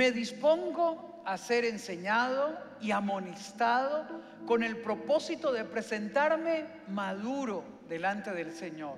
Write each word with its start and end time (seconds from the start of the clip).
Me 0.00 0.12
dispongo 0.12 1.20
a 1.26 1.36
ser 1.36 1.66
enseñado 1.66 2.58
y 2.80 2.90
amonestado 2.90 4.06
con 4.46 4.62
el 4.62 4.78
propósito 4.78 5.52
de 5.52 5.66
presentarme 5.66 6.64
maduro 6.88 7.62
delante 7.86 8.30
del 8.30 8.50
Señor. 8.54 8.96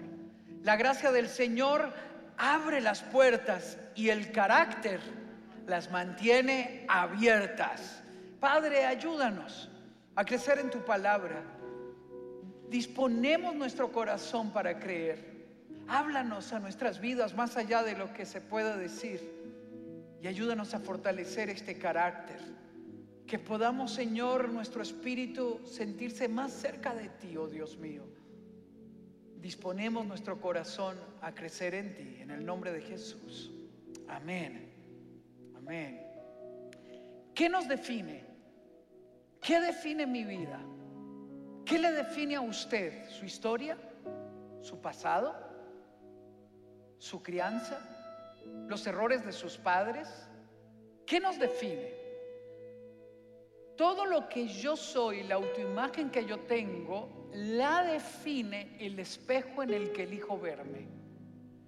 La 0.62 0.76
gracia 0.76 1.10
del 1.10 1.28
Señor 1.28 1.92
abre 2.38 2.80
las 2.80 3.02
puertas 3.02 3.78
y 3.96 4.10
el 4.10 4.30
carácter 4.30 5.00
las 5.66 5.90
mantiene 5.90 6.86
abiertas. 6.88 8.04
Padre, 8.38 8.86
ayúdanos 8.86 9.70
a 10.14 10.24
crecer 10.24 10.60
en 10.60 10.70
tu 10.70 10.84
palabra. 10.84 11.42
Disponemos 12.68 13.56
nuestro 13.56 13.90
corazón 13.90 14.52
para 14.52 14.78
creer. 14.78 15.48
Háblanos 15.88 16.52
a 16.52 16.60
nuestras 16.60 17.00
vidas 17.00 17.34
más 17.34 17.56
allá 17.56 17.82
de 17.82 17.96
lo 17.96 18.14
que 18.14 18.24
se 18.24 18.40
pueda 18.40 18.76
decir 18.76 19.42
y 20.22 20.28
ayúdanos 20.28 20.72
a 20.72 20.78
fortalecer 20.78 21.50
este 21.50 21.76
carácter. 21.76 22.38
Que 23.26 23.40
podamos, 23.40 23.92
Señor, 23.92 24.50
nuestro 24.50 24.82
espíritu 24.82 25.60
sentirse 25.66 26.28
más 26.28 26.52
cerca 26.52 26.94
de 26.94 27.08
ti, 27.08 27.36
oh 27.36 27.48
Dios 27.48 27.76
mío. 27.76 28.04
Disponemos 29.40 30.06
nuestro 30.06 30.40
corazón 30.40 30.96
a 31.20 31.34
crecer 31.34 31.74
en 31.74 31.94
ti, 31.96 32.18
en 32.20 32.30
el 32.30 32.46
nombre 32.46 32.70
de 32.70 32.82
Jesús. 32.82 33.50
Amén. 34.06 34.72
Amén. 35.56 36.00
¿Qué 37.34 37.48
nos 37.48 37.66
define? 37.66 38.24
¿Qué 39.40 39.60
define 39.60 40.06
mi 40.06 40.22
vida? 40.22 40.60
¿Qué 41.64 41.80
le 41.80 41.90
define 41.90 42.36
a 42.36 42.42
usted? 42.42 43.08
¿Su 43.08 43.24
historia? 43.24 43.76
¿Su 44.60 44.80
pasado? 44.80 45.34
¿Su 46.98 47.20
crianza? 47.24 48.01
¿Los 48.68 48.86
errores 48.86 49.24
de 49.24 49.32
sus 49.32 49.56
padres? 49.58 50.08
¿Qué 51.06 51.20
nos 51.20 51.38
define? 51.38 51.92
Todo 53.76 54.06
lo 54.06 54.28
que 54.28 54.48
yo 54.48 54.76
soy, 54.76 55.22
la 55.24 55.36
autoimagen 55.36 56.10
que 56.10 56.24
yo 56.24 56.40
tengo, 56.40 57.28
la 57.32 57.82
define 57.82 58.76
el 58.78 58.98
espejo 58.98 59.62
en 59.62 59.70
el 59.70 59.92
que 59.92 60.04
elijo 60.04 60.38
verme. 60.38 60.86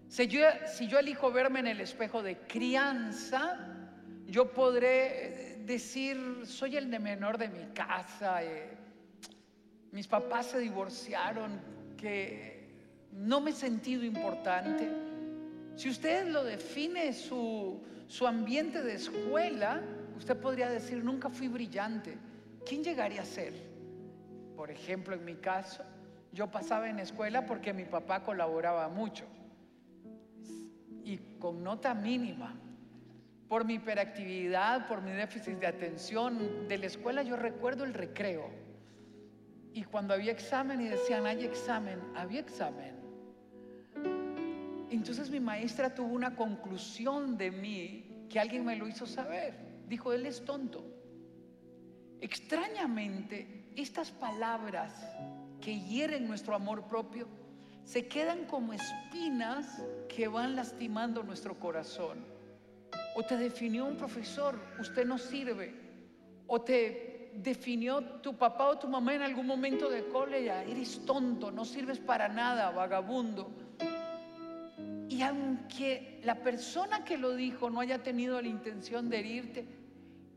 Si 0.09 0.29
yo, 0.29 0.41
si 0.67 0.87
yo 0.87 0.99
elijo 0.99 1.33
verme 1.33 1.61
en 1.61 1.67
el 1.67 1.81
espejo 1.81 2.23
de 2.23 2.39
crianza, 2.47 3.59
yo 4.27 4.53
podré 4.53 5.59
decir, 5.65 6.43
soy 6.45 6.77
el 6.77 6.91
de 6.91 6.99
menor 6.99 7.39
de 7.39 7.49
mi 7.49 7.65
casa, 7.73 8.45
eh, 8.45 8.77
mis 9.93 10.07
papás 10.07 10.47
se 10.47 10.59
divorciaron, 10.59 11.61
que 11.97 12.55
no 13.13 13.41
me 13.41 13.51
he 13.51 13.55
sentido 13.55 14.05
importante. 14.05 14.91
Si 15.77 15.89
usted 15.89 16.29
lo 16.29 16.45
define 16.45 17.13
su, 17.13 17.83
su 18.07 18.27
ambiente 18.27 18.83
de 18.83 18.95
escuela, 18.95 19.83
usted 20.17 20.37
podría 20.37 20.71
decir, 20.71 21.03
nunca 21.03 21.29
fui 21.31 21.49
brillante. 21.49 22.17
¿Quién 22.67 22.85
llegaría 22.85 23.23
a 23.23 23.27
ser? 23.27 23.53
Por 24.57 24.71
ejemplo, 24.71 25.15
en 25.15 25.25
mi 25.25 25.35
caso, 25.35 25.83
yo 26.33 26.51
pasaba 26.51 26.89
en 26.89 26.99
escuela 26.99 27.47
porque 27.47 27.73
mi 27.73 27.85
papá 27.85 28.23
colaboraba 28.23 28.89
mucho 28.89 29.25
y 31.05 31.19
con 31.39 31.63
nota 31.63 31.95
mínima 31.95 32.57
por 33.49 33.65
mi 33.65 33.75
hiperactividad, 33.75 34.89
por 34.89 35.03
mi 35.03 35.13
déficit 35.13 35.59
de 35.59 35.67
atención 35.67 36.67
de 36.67 36.79
la 36.79 36.87
escuela, 36.87 37.23
yo 37.23 37.37
recuerdo 37.37 37.85
el 37.85 37.95
recreo. 37.95 38.51
Y 39.73 39.85
cuando 39.85 40.15
había 40.15 40.33
examen 40.33 40.81
y 40.81 40.89
decían, 40.89 41.27
hay 41.27 41.45
examen, 41.45 42.01
había 42.17 42.41
examen. 42.41 42.94
Entonces 44.95 45.29
mi 45.29 45.41
maestra 45.41 45.93
tuvo 45.93 46.15
una 46.15 46.37
conclusión 46.37 47.37
de 47.37 47.51
mí 47.51 48.27
que 48.31 48.39
alguien 48.39 48.65
me 48.65 48.77
lo 48.77 48.87
hizo 48.87 49.07
saber. 49.07 49.55
Dijo, 49.89 50.13
él 50.13 50.25
es 50.25 50.45
tonto. 50.45 50.85
Extrañamente, 52.21 53.73
estas 53.75 54.13
palabras 54.13 54.95
que 55.61 55.81
hieren 55.81 56.29
nuestro 56.29 56.55
amor 56.55 56.87
propio 56.87 57.27
se 57.83 58.07
quedan 58.07 58.45
como 58.45 58.73
espinas 58.73 59.83
que 60.09 60.29
van 60.29 60.55
lastimando 60.55 61.25
nuestro 61.25 61.59
corazón. 61.59 62.25
O 63.17 63.25
te 63.25 63.37
definió 63.37 63.87
un 63.87 63.97
profesor, 63.97 64.59
usted 64.79 65.05
no 65.05 65.19
sirve. 65.19 65.75
O 66.47 66.63
te 66.63 67.33
definió 67.35 68.01
tu 68.23 68.37
papá 68.37 68.69
o 68.69 68.79
tu 68.79 68.87
mamá 68.87 69.13
en 69.13 69.23
algún 69.23 69.47
momento 69.47 69.91
de 69.91 70.07
colegio, 70.07 70.55
eres 70.55 71.05
tonto, 71.05 71.51
no 71.51 71.65
sirves 71.65 71.99
para 71.99 72.29
nada, 72.29 72.71
vagabundo. 72.71 73.64
Y 75.15 75.23
aunque 75.23 76.21
la 76.25 76.43
persona 76.43 77.05
que 77.05 77.17
lo 77.17 77.37
dijo 77.37 77.71
no 77.71 77.79
haya 77.79 78.03
tenido 78.03 78.43
la 78.43 78.49
intención 78.49 79.09
de 79.09 79.21
herirte, 79.21 79.65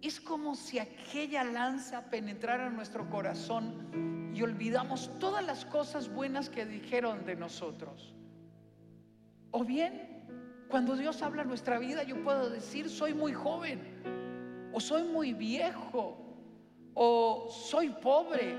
es 0.03 0.21
como 0.21 0.53
si 0.53 0.77
aquella 0.77 1.43
lanza 1.43 2.11
penetrara 2.11 2.67
en 2.67 2.75
nuestro 2.75 3.09
corazón 3.09 4.31
y 4.35 4.41
olvidamos 4.43 5.09
todas 5.17 5.43
las 5.43 5.65
cosas 5.65 6.07
buenas 6.09 6.51
que 6.51 6.67
dijeron 6.67 7.25
de 7.25 7.35
nosotros. 7.35 8.13
O 9.49 9.63
bien 9.63 10.23
cuando 10.69 10.95
Dios 10.95 11.23
habla 11.23 11.44
nuestra 11.44 11.79
vida, 11.79 12.03
yo 12.03 12.23
puedo 12.23 12.47
decir, 12.47 12.88
soy 12.88 13.15
muy 13.15 13.33
joven, 13.33 13.81
o 14.73 14.79
soy 14.79 15.05
muy 15.05 15.33
viejo, 15.33 16.19
o 16.94 17.49
soy 17.49 17.89
pobre, 17.89 18.55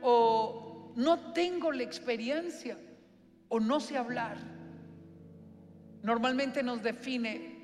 o 0.00 0.90
no 0.96 1.34
tengo 1.34 1.70
la 1.70 1.82
experiencia, 1.82 2.78
o 3.50 3.60
no 3.60 3.78
sé 3.78 3.98
hablar. 3.98 4.59
Normalmente 6.02 6.62
nos 6.62 6.82
define 6.82 7.58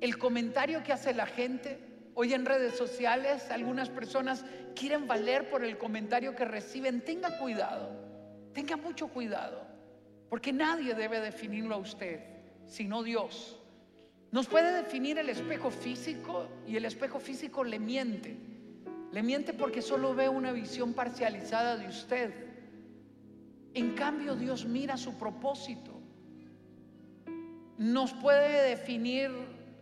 el 0.00 0.18
comentario 0.18 0.82
que 0.82 0.92
hace 0.92 1.14
la 1.14 1.26
gente. 1.26 1.78
Hoy 2.14 2.34
en 2.34 2.44
redes 2.44 2.76
sociales 2.76 3.50
algunas 3.50 3.88
personas 3.88 4.44
quieren 4.74 5.06
valer 5.06 5.48
por 5.50 5.64
el 5.64 5.78
comentario 5.78 6.34
que 6.34 6.44
reciben. 6.44 7.00
Tenga 7.00 7.38
cuidado, 7.38 7.90
tenga 8.52 8.76
mucho 8.76 9.08
cuidado, 9.08 9.66
porque 10.28 10.52
nadie 10.52 10.94
debe 10.94 11.20
definirlo 11.20 11.74
a 11.74 11.78
usted 11.78 12.32
sino 12.66 13.02
Dios. 13.02 13.58
Nos 14.30 14.46
puede 14.46 14.72
definir 14.72 15.18
el 15.18 15.28
espejo 15.28 15.70
físico 15.70 16.48
y 16.66 16.76
el 16.76 16.86
espejo 16.86 17.20
físico 17.20 17.64
le 17.64 17.78
miente. 17.78 18.36
Le 19.12 19.22
miente 19.22 19.52
porque 19.52 19.82
solo 19.82 20.14
ve 20.14 20.28
una 20.28 20.52
visión 20.52 20.94
parcializada 20.94 21.76
de 21.76 21.86
usted. 21.86 22.32
En 23.74 23.94
cambio, 23.94 24.34
Dios 24.34 24.64
mira 24.64 24.96
su 24.96 25.18
propósito. 25.18 25.91
Nos 27.82 28.12
puede 28.14 28.68
definir 28.68 29.28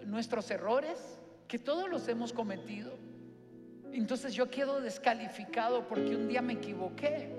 nuestros 0.06 0.50
errores, 0.50 1.18
que 1.46 1.58
todos 1.58 1.86
los 1.90 2.08
hemos 2.08 2.32
cometido. 2.32 2.96
Entonces 3.92 4.32
yo 4.32 4.48
quedo 4.48 4.80
descalificado 4.80 5.86
porque 5.86 6.16
un 6.16 6.26
día 6.26 6.40
me 6.40 6.54
equivoqué 6.54 7.30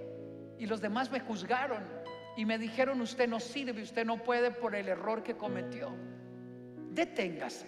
y 0.59 0.67
los 0.67 0.79
demás 0.79 1.09
me 1.09 1.19
juzgaron 1.19 1.83
y 2.37 2.45
me 2.45 2.59
dijeron, 2.59 3.01
usted 3.01 3.27
no 3.27 3.39
sirve, 3.39 3.81
usted 3.81 4.05
no 4.05 4.21
puede 4.21 4.51
por 4.51 4.75
el 4.75 4.87
error 4.87 5.23
que 5.23 5.35
cometió. 5.35 5.95
Deténgase. 6.91 7.65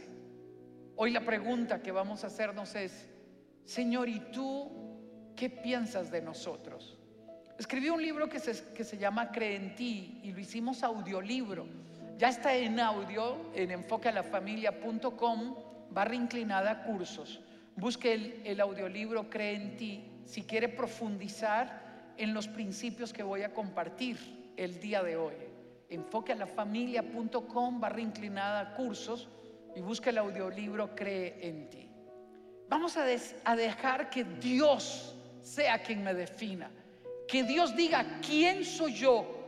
Hoy 0.95 1.09
la 1.09 1.21
pregunta 1.21 1.81
que 1.81 1.91
vamos 1.91 2.23
a 2.23 2.27
hacernos 2.27 2.75
es, 2.75 3.09
Señor, 3.65 4.07
¿y 4.07 4.19
tú 4.31 4.71
qué 5.35 5.49
piensas 5.49 6.11
de 6.11 6.21
nosotros? 6.21 6.99
Escribí 7.57 7.89
un 7.89 8.03
libro 8.03 8.29
que 8.29 8.39
se, 8.39 8.71
que 8.75 8.83
se 8.83 8.99
llama 8.99 9.31
Cree 9.31 9.55
en 9.55 9.73
y 9.79 10.31
lo 10.31 10.39
hicimos 10.39 10.83
audiolibro. 10.83 11.65
Ya 12.17 12.29
está 12.29 12.55
en 12.55 12.79
audio 12.79 13.37
en 13.53 13.71
enfoquealafamilia.com, 13.71 15.55
barra 15.89 16.15
inclinada 16.15 16.83
cursos. 16.83 17.41
Busque 17.75 18.41
el, 18.45 18.61
audiolibro 18.61 19.29
Cree 19.29 19.55
en 19.55 19.77
ti 19.77 20.11
si 20.25 20.43
quiere 20.43 20.69
profundizar 20.69 22.13
en 22.17 22.33
los 22.33 22.47
principios 22.47 23.11
que 23.11 23.23
voy 23.23 23.41
a 23.41 23.53
compartir 23.53 24.53
el 24.57 24.79
día 24.79 25.01
de 25.01 25.17
hoy. 25.17 25.33
Enfoque 25.89 26.31
a 26.33 26.35
la 26.35 26.45
familia.com 26.45 27.81
barra 27.81 28.01
inclinada 28.01 28.75
cursos 28.75 29.27
y 29.75 29.81
busque 29.81 30.11
el 30.11 30.19
audiolibro 30.19 30.95
Cree 30.95 31.37
en 31.41 31.69
ti. 31.69 31.89
Vamos 32.69 32.95
a 32.95 33.55
dejar 33.55 34.09
que 34.09 34.23
Dios 34.23 35.15
sea 35.41 35.81
quien 35.81 36.03
me 36.03 36.13
defina. 36.13 36.69
Que 37.27 37.43
Dios 37.43 37.75
diga 37.75 38.19
quién 38.25 38.63
soy 38.63 38.93
yo. 38.93 39.42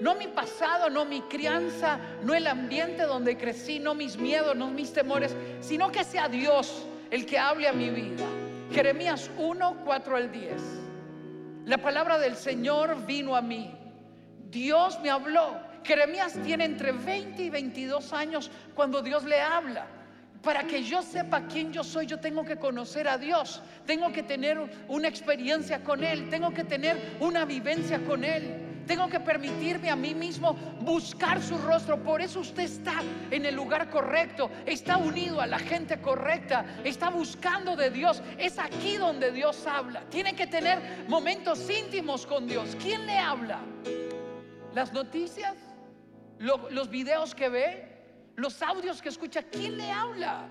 No 0.00 0.14
mi 0.14 0.28
pasado, 0.28 0.90
no 0.90 1.04
mi 1.04 1.22
crianza, 1.22 1.98
no 2.22 2.34
el 2.34 2.46
ambiente 2.46 3.02
donde 3.02 3.36
crecí, 3.36 3.78
no 3.78 3.94
mis 3.94 4.16
miedos, 4.16 4.54
no 4.56 4.70
mis 4.70 4.92
temores, 4.92 5.34
sino 5.60 5.90
que 5.90 6.04
sea 6.04 6.28
Dios 6.28 6.86
el 7.10 7.26
que 7.26 7.38
hable 7.38 7.68
a 7.68 7.72
mi 7.72 7.90
vida. 7.90 8.24
Jeremías 8.72 9.30
1, 9.38 9.82
4 9.84 10.16
al 10.16 10.30
10. 10.30 10.52
La 11.64 11.78
palabra 11.78 12.18
del 12.18 12.36
Señor 12.36 13.04
vino 13.06 13.34
a 13.34 13.42
mí 13.42 13.78
Dios 14.50 14.98
me 15.00 15.10
habló. 15.10 15.56
Jeremías 15.84 16.38
tiene 16.44 16.64
entre 16.64 16.92
20 16.92 17.42
y 17.42 17.50
22 17.50 18.12
años 18.12 18.50
cuando 18.74 19.02
Dios 19.02 19.24
le 19.24 19.40
habla. 19.40 19.86
Para 20.42 20.64
que 20.64 20.82
yo 20.82 21.02
sepa 21.02 21.46
quién 21.46 21.72
yo 21.72 21.82
soy, 21.82 22.06
yo 22.06 22.20
tengo 22.20 22.44
que 22.44 22.56
conocer 22.56 23.08
a 23.08 23.18
Dios. 23.18 23.62
Tengo 23.86 24.12
que 24.12 24.22
tener 24.22 24.58
una 24.88 25.08
experiencia 25.08 25.82
con 25.82 26.04
Él. 26.04 26.28
Tengo 26.30 26.52
que 26.52 26.64
tener 26.64 27.16
una 27.20 27.44
vivencia 27.44 27.98
con 28.04 28.24
Él. 28.24 28.67
Tengo 28.88 29.06
que 29.06 29.20
permitirme 29.20 29.90
a 29.90 29.96
mí 29.96 30.14
mismo 30.14 30.54
buscar 30.80 31.42
su 31.42 31.58
rostro. 31.58 32.02
Por 32.02 32.22
eso 32.22 32.40
usted 32.40 32.62
está 32.62 33.02
en 33.30 33.44
el 33.44 33.54
lugar 33.54 33.90
correcto, 33.90 34.50
está 34.64 34.96
unido 34.96 35.42
a 35.42 35.46
la 35.46 35.58
gente 35.58 36.00
correcta, 36.00 36.64
está 36.84 37.10
buscando 37.10 37.76
de 37.76 37.90
Dios. 37.90 38.22
Es 38.38 38.58
aquí 38.58 38.96
donde 38.96 39.30
Dios 39.30 39.66
habla. 39.66 40.00
Tiene 40.08 40.34
que 40.34 40.46
tener 40.46 41.04
momentos 41.06 41.68
íntimos 41.68 42.24
con 42.24 42.46
Dios. 42.46 42.74
¿Quién 42.80 43.04
le 43.06 43.18
habla? 43.18 43.60
¿Las 44.74 44.90
noticias? 44.94 45.54
¿Los 46.38 46.88
videos 46.88 47.34
que 47.34 47.50
ve? 47.50 47.88
¿Los 48.36 48.62
audios 48.62 49.02
que 49.02 49.10
escucha? 49.10 49.42
¿Quién 49.42 49.76
le 49.76 49.90
habla? 49.90 50.48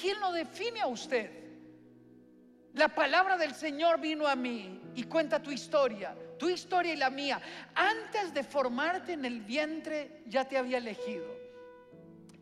¿Quién 0.00 0.20
lo 0.20 0.30
define 0.30 0.80
a 0.80 0.86
usted? 0.86 1.39
La 2.74 2.88
palabra 2.88 3.36
del 3.36 3.54
Señor 3.54 4.00
vino 4.00 4.26
a 4.26 4.36
mí 4.36 4.80
y 4.94 5.04
cuenta 5.04 5.42
tu 5.42 5.50
historia, 5.50 6.14
tu 6.38 6.48
historia 6.48 6.92
y 6.92 6.96
la 6.96 7.10
mía. 7.10 7.40
Antes 7.74 8.32
de 8.32 8.44
formarte 8.44 9.12
en 9.12 9.24
el 9.24 9.40
vientre 9.40 10.22
ya 10.26 10.44
te 10.46 10.56
había 10.56 10.78
elegido. 10.78 11.40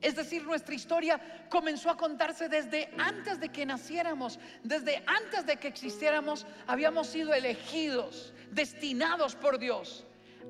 Es 0.01 0.15
decir, 0.15 0.45
nuestra 0.45 0.75
historia 0.75 1.21
comenzó 1.49 1.91
a 1.91 1.97
contarse 1.97 2.49
desde 2.49 2.89
antes 2.99 3.41
de 3.41 3.49
que 3.49 3.67
naciéramos, 3.67 4.39
desde 4.63 5.03
antes 5.07 5.45
de 5.45 5.57
que 5.57 5.67
existiéramos, 5.67 6.47
habíamos 6.67 7.09
sido 7.09 7.35
elegidos, 7.35 8.33
destinados 8.51 9.35
por 9.35 9.59
Dios. 9.59 10.05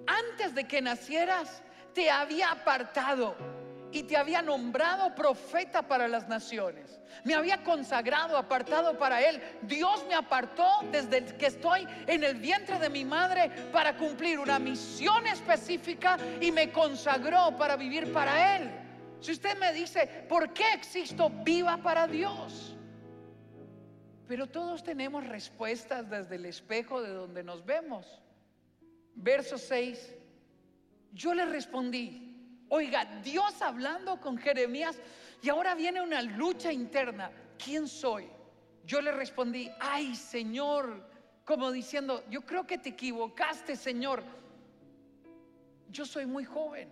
Antes 0.06 0.54
de 0.54 0.64
que 0.64 0.82
nacieras, 0.82 1.62
te 1.94 2.10
había 2.10 2.50
apartado 2.50 3.36
y 3.93 4.02
te 4.02 4.17
había 4.17 4.43
nombrado 4.43 5.14
profeta 5.14 5.82
para 5.82 6.08
las 6.08 6.29
naciones. 6.29 7.00
Me 7.25 7.35
había 7.35 7.62
consagrado, 7.64 8.37
apartado 8.37 8.99
para 8.99 9.23
Él. 9.23 9.40
Dios 9.62 10.05
me 10.08 10.14
apartó 10.14 10.67
desde 10.93 11.25
que 11.37 11.46
estoy 11.46 11.87
en 12.06 12.25
el 12.25 12.37
vientre 12.37 12.79
de 12.79 12.90
mi 12.90 13.05
madre 13.05 13.50
para 13.73 13.96
cumplir 13.96 14.38
una 14.38 14.58
misión 14.58 15.26
específica 15.26 16.19
y 16.40 16.52
me 16.52 16.70
consagró 16.70 17.56
para 17.56 17.76
vivir 17.76 18.12
para 18.12 18.56
Él. 18.56 18.70
Si 19.20 19.32
usted 19.32 19.58
me 19.58 19.73
dice, 19.73 20.06
¿por 20.29 20.52
qué 20.52 20.73
existo? 20.75 21.31
Viva 21.31 21.76
para 21.79 22.06
Dios. 22.06 22.76
Pero 24.29 24.46
todos 24.46 24.84
tenemos 24.84 25.26
respuestas 25.26 26.08
desde 26.11 26.37
el 26.37 26.44
espejo 26.44 27.00
de 27.02 27.11
donde 27.11 27.43
nos 27.43 27.64
vemos. 27.64 28.20
Verso 29.14 29.56
6. 29.56 30.14
Yo 31.12 31.34
le 31.34 31.46
respondí, 31.46 32.27
Oiga, 32.70 33.06
Dios 33.23 33.62
hablando 33.62 34.20
con 34.20 34.37
Jeremías 34.37 34.99
y 35.43 35.49
ahora 35.49 35.75
viene 35.75 36.03
una 36.03 36.20
lucha 36.20 36.73
interna. 36.73 37.31
¿Quién 37.62 37.88
soy? 37.88 38.29
Yo 38.85 39.00
le 39.00 39.12
respondí, 39.12 39.70
ay 39.81 40.15
Señor, 40.15 41.03
como 41.44 41.73
diciendo, 41.73 42.25
yo 42.31 42.43
creo 42.43 42.67
que 42.67 42.79
te 42.79 42.91
equivocaste, 42.91 43.75
Señor. 43.75 44.23
Yo 45.91 46.05
soy 46.05 46.26
muy 46.26 46.44
joven. 46.44 46.91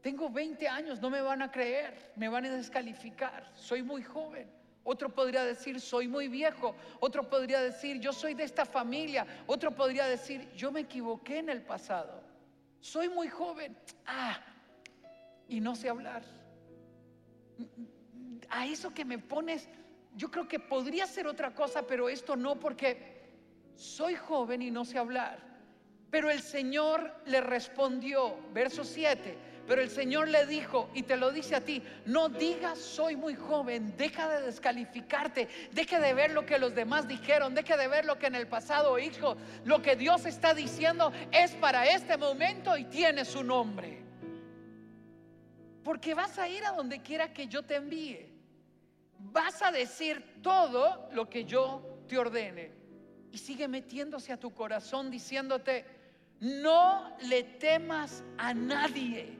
Tengo 0.00 0.30
20 0.30 0.66
años, 0.68 1.00
no 1.00 1.10
me 1.10 1.20
van 1.20 1.42
a 1.42 1.50
creer, 1.50 2.12
me 2.16 2.28
van 2.30 2.46
a 2.46 2.50
descalificar. 2.50 3.52
Soy 3.54 3.82
muy 3.82 4.02
joven. 4.02 4.50
Otro 4.82 5.14
podría 5.14 5.44
decir, 5.44 5.78
soy 5.78 6.08
muy 6.08 6.28
viejo. 6.28 6.74
Otro 7.00 7.28
podría 7.28 7.60
decir, 7.60 8.00
yo 8.00 8.14
soy 8.14 8.32
de 8.32 8.44
esta 8.44 8.64
familia. 8.64 9.26
Otro 9.46 9.74
podría 9.74 10.06
decir, 10.06 10.50
yo 10.54 10.72
me 10.72 10.80
equivoqué 10.80 11.38
en 11.38 11.50
el 11.50 11.60
pasado 11.60 12.19
soy 12.80 13.08
muy 13.08 13.28
joven. 13.28 13.76
Ah, 14.06 14.40
y 15.48 15.60
no 15.60 15.74
sé 15.74 15.88
hablar. 15.88 16.22
A 18.48 18.66
eso 18.66 18.92
que 18.92 19.04
me 19.04 19.18
pones, 19.18 19.68
yo 20.16 20.30
creo 20.30 20.48
que 20.48 20.58
podría 20.58 21.06
ser 21.06 21.26
otra 21.26 21.54
cosa, 21.54 21.86
pero 21.86 22.08
esto 22.08 22.36
no 22.36 22.58
porque 22.58 23.20
soy 23.76 24.14
joven 24.14 24.62
y 24.62 24.70
no 24.70 24.84
sé 24.84 24.98
hablar. 24.98 25.38
Pero 26.10 26.30
el 26.30 26.40
Señor 26.40 27.14
le 27.26 27.40
respondió, 27.40 28.36
verso 28.52 28.84
7, 28.84 29.38
pero 29.66 29.82
el 29.82 29.90
Señor 29.90 30.28
le 30.28 30.46
dijo, 30.46 30.90
y 30.94 31.02
te 31.02 31.16
lo 31.16 31.30
dice 31.30 31.54
a 31.56 31.60
ti, 31.60 31.82
no 32.06 32.28
digas 32.28 32.78
soy 32.78 33.16
muy 33.16 33.34
joven, 33.34 33.96
deja 33.96 34.28
de 34.28 34.46
descalificarte, 34.46 35.48
deja 35.72 36.00
de 36.00 36.14
ver 36.14 36.32
lo 36.32 36.44
que 36.44 36.58
los 36.58 36.74
demás 36.74 37.06
dijeron, 37.06 37.54
deja 37.54 37.76
de 37.76 37.88
ver 37.88 38.04
lo 38.04 38.18
que 38.18 38.26
en 38.26 38.34
el 38.34 38.48
pasado 38.48 38.98
hijo, 38.98 39.36
lo 39.64 39.80
que 39.82 39.96
Dios 39.96 40.26
está 40.26 40.54
diciendo 40.54 41.12
es 41.30 41.52
para 41.52 41.86
este 41.86 42.16
momento 42.16 42.76
y 42.76 42.84
tiene 42.84 43.24
su 43.24 43.44
nombre. 43.44 44.02
Porque 45.84 46.14
vas 46.14 46.38
a 46.38 46.48
ir 46.48 46.64
a 46.64 46.72
donde 46.72 47.00
quiera 47.00 47.32
que 47.32 47.46
yo 47.46 47.62
te 47.62 47.76
envíe. 47.76 48.28
Vas 49.18 49.62
a 49.62 49.70
decir 49.70 50.40
todo 50.42 51.08
lo 51.12 51.28
que 51.28 51.44
yo 51.44 52.00
te 52.08 52.18
ordene. 52.18 52.72
Y 53.32 53.38
sigue 53.38 53.68
metiéndose 53.68 54.32
a 54.32 54.40
tu 54.40 54.52
corazón 54.52 55.10
diciéndote, 55.10 55.84
no 56.40 57.16
le 57.22 57.42
temas 57.44 58.24
a 58.38 58.52
nadie. 58.52 59.38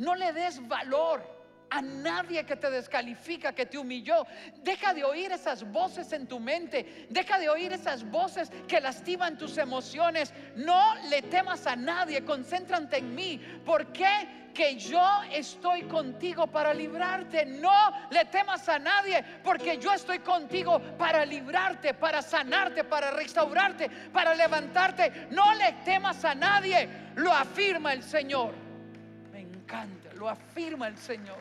No 0.00 0.14
le 0.14 0.32
des 0.32 0.66
valor 0.66 1.20
a 1.68 1.82
nadie 1.82 2.44
que 2.44 2.56
te 2.56 2.70
descalifica, 2.70 3.52
que 3.52 3.66
te 3.66 3.76
humilló. 3.76 4.26
Deja 4.62 4.94
de 4.94 5.04
oír 5.04 5.30
esas 5.30 5.62
voces 5.70 6.10
en 6.14 6.26
tu 6.26 6.40
mente. 6.40 7.06
Deja 7.10 7.38
de 7.38 7.50
oír 7.50 7.70
esas 7.70 8.02
voces 8.10 8.50
que 8.66 8.80
lastiman 8.80 9.36
tus 9.36 9.58
emociones. 9.58 10.32
No 10.56 10.94
le 11.10 11.20
temas 11.20 11.66
a 11.66 11.76
nadie. 11.76 12.24
Concéntrate 12.24 12.96
en 12.96 13.14
mí. 13.14 13.38
¿Por 13.66 13.92
qué? 13.92 14.50
Que 14.54 14.76
yo 14.76 15.06
estoy 15.30 15.82
contigo 15.82 16.46
para 16.46 16.72
librarte. 16.72 17.44
No 17.44 18.08
le 18.10 18.24
temas 18.24 18.66
a 18.70 18.78
nadie 18.78 19.22
porque 19.44 19.76
yo 19.76 19.92
estoy 19.92 20.20
contigo 20.20 20.80
para 20.96 21.26
librarte, 21.26 21.92
para 21.92 22.22
sanarte, 22.22 22.84
para 22.84 23.10
restaurarte, 23.10 23.90
para 24.10 24.34
levantarte. 24.34 25.28
No 25.30 25.52
le 25.52 25.72
temas 25.84 26.24
a 26.24 26.34
nadie. 26.34 26.88
Lo 27.16 27.34
afirma 27.34 27.92
el 27.92 28.02
Señor 28.02 28.69
lo 30.16 30.28
afirma 30.28 30.88
el 30.88 30.98
Señor. 30.98 31.38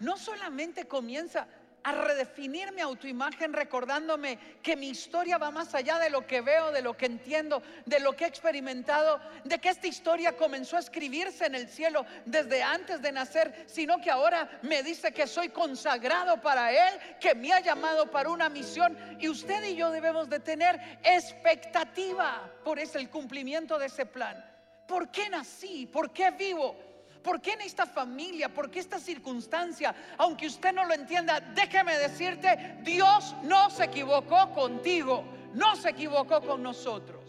No 0.00 0.16
solamente 0.16 0.86
comienza 0.86 1.46
a 1.82 1.92
redefinir 1.92 2.72
mi 2.72 2.80
autoimagen 2.80 3.52
recordándome 3.52 4.38
que 4.62 4.76
mi 4.76 4.88
historia 4.88 5.38
va 5.38 5.50
más 5.50 5.74
allá 5.74 5.98
de 5.98 6.10
lo 6.10 6.26
que 6.26 6.40
veo, 6.40 6.72
de 6.72 6.82
lo 6.82 6.96
que 6.96 7.06
entiendo, 7.06 7.62
de 7.86 8.00
lo 8.00 8.14
que 8.14 8.24
he 8.24 8.28
experimentado, 8.28 9.20
de 9.44 9.58
que 9.58 9.70
esta 9.70 9.86
historia 9.86 10.36
comenzó 10.36 10.76
a 10.76 10.80
escribirse 10.80 11.46
en 11.46 11.54
el 11.54 11.68
cielo 11.68 12.04
desde 12.26 12.62
antes 12.62 13.00
de 13.00 13.12
nacer, 13.12 13.64
sino 13.66 14.00
que 14.00 14.10
ahora 14.10 14.60
me 14.62 14.82
dice 14.82 15.12
que 15.12 15.26
soy 15.26 15.48
consagrado 15.48 16.40
para 16.40 16.70
Él, 16.70 17.00
que 17.18 17.34
me 17.34 17.52
ha 17.52 17.60
llamado 17.60 18.10
para 18.10 18.30
una 18.30 18.48
misión 18.48 18.96
y 19.18 19.28
usted 19.28 19.64
y 19.64 19.76
yo 19.76 19.90
debemos 19.90 20.28
de 20.28 20.40
tener 20.40 20.78
expectativa 21.02 22.50
por 22.64 22.78
ese 22.78 22.98
el 22.98 23.08
cumplimiento 23.08 23.78
de 23.78 23.86
ese 23.86 24.04
plan. 24.04 24.49
¿Por 24.90 25.08
qué 25.08 25.30
nací? 25.30 25.86
¿Por 25.86 26.10
qué 26.10 26.32
vivo? 26.32 26.74
¿Por 27.22 27.40
qué 27.40 27.52
en 27.52 27.60
esta 27.60 27.86
familia? 27.86 28.52
¿Por 28.52 28.68
qué 28.68 28.80
esta 28.80 28.98
circunstancia? 28.98 29.94
Aunque 30.18 30.48
usted 30.48 30.72
no 30.72 30.84
lo 30.84 30.94
entienda, 30.94 31.38
déjeme 31.38 31.96
decirte, 31.96 32.78
Dios 32.82 33.36
no 33.44 33.70
se 33.70 33.84
equivocó 33.84 34.50
contigo, 34.50 35.22
no 35.54 35.76
se 35.76 35.90
equivocó 35.90 36.40
con 36.40 36.64
nosotros. 36.64 37.22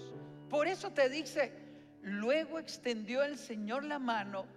Por 0.49 0.67
eso 0.67 0.89
te 0.89 1.07
dice, 1.07 1.53
luego 2.01 2.57
extendió 2.57 3.21
el 3.21 3.37
Señor 3.37 3.83
la 3.83 3.99
mano 3.99 4.47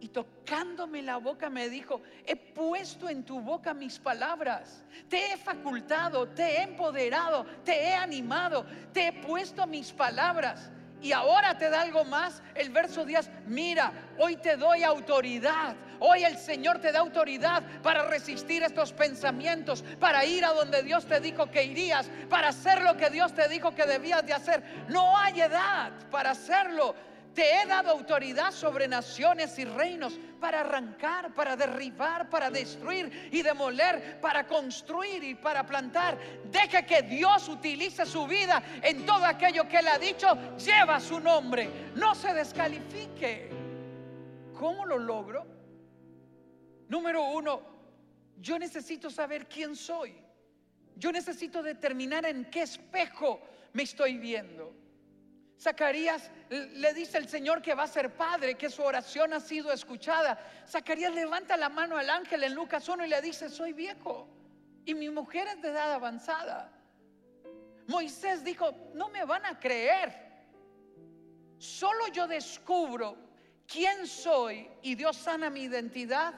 y 0.00 0.08
tocándome 0.08 1.02
la 1.02 1.18
boca 1.18 1.50
me 1.50 1.68
dijo, 1.68 2.00
he 2.26 2.34
puesto 2.34 3.08
en 3.08 3.22
tu 3.22 3.40
boca 3.40 3.74
mis 3.74 4.00
palabras, 4.00 4.82
te 5.08 5.32
he 5.32 5.36
facultado, 5.36 6.26
te 6.26 6.56
he 6.56 6.62
empoderado, 6.62 7.46
te 7.64 7.80
he 7.80 7.94
animado, 7.94 8.66
te 8.92 9.06
he 9.06 9.12
puesto 9.12 9.68
mis 9.68 9.92
palabras. 9.92 10.72
Y 11.02 11.12
ahora 11.12 11.56
te 11.56 11.70
da 11.70 11.80
algo 11.82 12.04
más. 12.04 12.42
El 12.54 12.70
verso 12.70 13.04
10, 13.04 13.30
mira, 13.46 13.92
hoy 14.18 14.36
te 14.36 14.56
doy 14.56 14.82
autoridad. 14.82 15.74
Hoy 15.98 16.24
el 16.24 16.38
Señor 16.38 16.78
te 16.78 16.92
da 16.92 17.00
autoridad 17.00 17.62
para 17.82 18.04
resistir 18.04 18.62
estos 18.62 18.92
pensamientos, 18.92 19.84
para 19.98 20.24
ir 20.24 20.44
a 20.44 20.52
donde 20.52 20.82
Dios 20.82 21.04
te 21.04 21.20
dijo 21.20 21.50
que 21.50 21.64
irías, 21.64 22.10
para 22.28 22.48
hacer 22.48 22.80
lo 22.82 22.96
que 22.96 23.10
Dios 23.10 23.34
te 23.34 23.48
dijo 23.48 23.74
que 23.74 23.84
debías 23.84 24.24
de 24.24 24.32
hacer. 24.32 24.62
No 24.88 25.16
hay 25.16 25.40
edad 25.42 25.92
para 26.10 26.30
hacerlo. 26.30 26.94
Te 27.34 27.62
he 27.62 27.66
dado 27.66 27.90
autoridad 27.90 28.50
sobre 28.50 28.88
naciones 28.88 29.58
y 29.58 29.64
reinos 29.64 30.18
para 30.40 30.60
arrancar, 30.60 31.32
para 31.32 31.54
derribar, 31.56 32.28
para 32.28 32.50
destruir 32.50 33.28
y 33.30 33.42
demoler, 33.42 34.20
para 34.20 34.46
construir 34.46 35.22
y 35.22 35.34
para 35.34 35.64
plantar. 35.64 36.18
Deje 36.50 36.84
que 36.84 37.02
Dios 37.02 37.48
utilice 37.48 38.04
su 38.04 38.26
vida 38.26 38.62
en 38.82 39.06
todo 39.06 39.24
aquello 39.24 39.68
que 39.68 39.78
Él 39.78 39.88
ha 39.88 39.98
dicho. 39.98 40.26
Lleva 40.56 40.98
su 40.98 41.20
nombre. 41.20 41.90
No 41.94 42.14
se 42.14 42.34
descalifique. 42.34 43.50
¿Cómo 44.58 44.84
lo 44.84 44.98
logro? 44.98 45.46
Número 46.88 47.22
uno, 47.22 47.62
yo 48.40 48.58
necesito 48.58 49.08
saber 49.08 49.46
quién 49.46 49.76
soy. 49.76 50.14
Yo 50.96 51.12
necesito 51.12 51.62
determinar 51.62 52.26
en 52.26 52.50
qué 52.50 52.62
espejo 52.62 53.40
me 53.72 53.84
estoy 53.84 54.18
viendo. 54.18 54.79
Zacarías 55.60 56.30
le 56.48 56.94
dice 56.94 57.18
al 57.18 57.28
Señor 57.28 57.60
que 57.60 57.74
va 57.74 57.82
a 57.82 57.86
ser 57.86 58.16
padre, 58.16 58.56
que 58.56 58.70
su 58.70 58.82
oración 58.82 59.34
ha 59.34 59.40
sido 59.40 59.70
escuchada. 59.70 60.38
Zacarías 60.66 61.14
levanta 61.14 61.56
la 61.58 61.68
mano 61.68 61.98
al 61.98 62.08
ángel 62.08 62.44
en 62.44 62.54
Lucas 62.54 62.88
1 62.88 63.04
y 63.04 63.08
le 63.08 63.20
dice, 63.20 63.50
soy 63.50 63.74
viejo 63.74 64.26
y 64.86 64.94
mi 64.94 65.10
mujer 65.10 65.48
es 65.48 65.60
de 65.60 65.68
edad 65.68 65.92
avanzada. 65.92 66.72
Moisés 67.86 68.42
dijo, 68.42 68.72
no 68.94 69.10
me 69.10 69.24
van 69.24 69.44
a 69.44 69.58
creer. 69.58 70.30
Solo 71.58 72.08
yo 72.08 72.26
descubro 72.26 73.16
quién 73.66 74.06
soy 74.06 74.66
y 74.80 74.94
Dios 74.94 75.16
sana 75.16 75.50
mi 75.50 75.64
identidad 75.64 76.32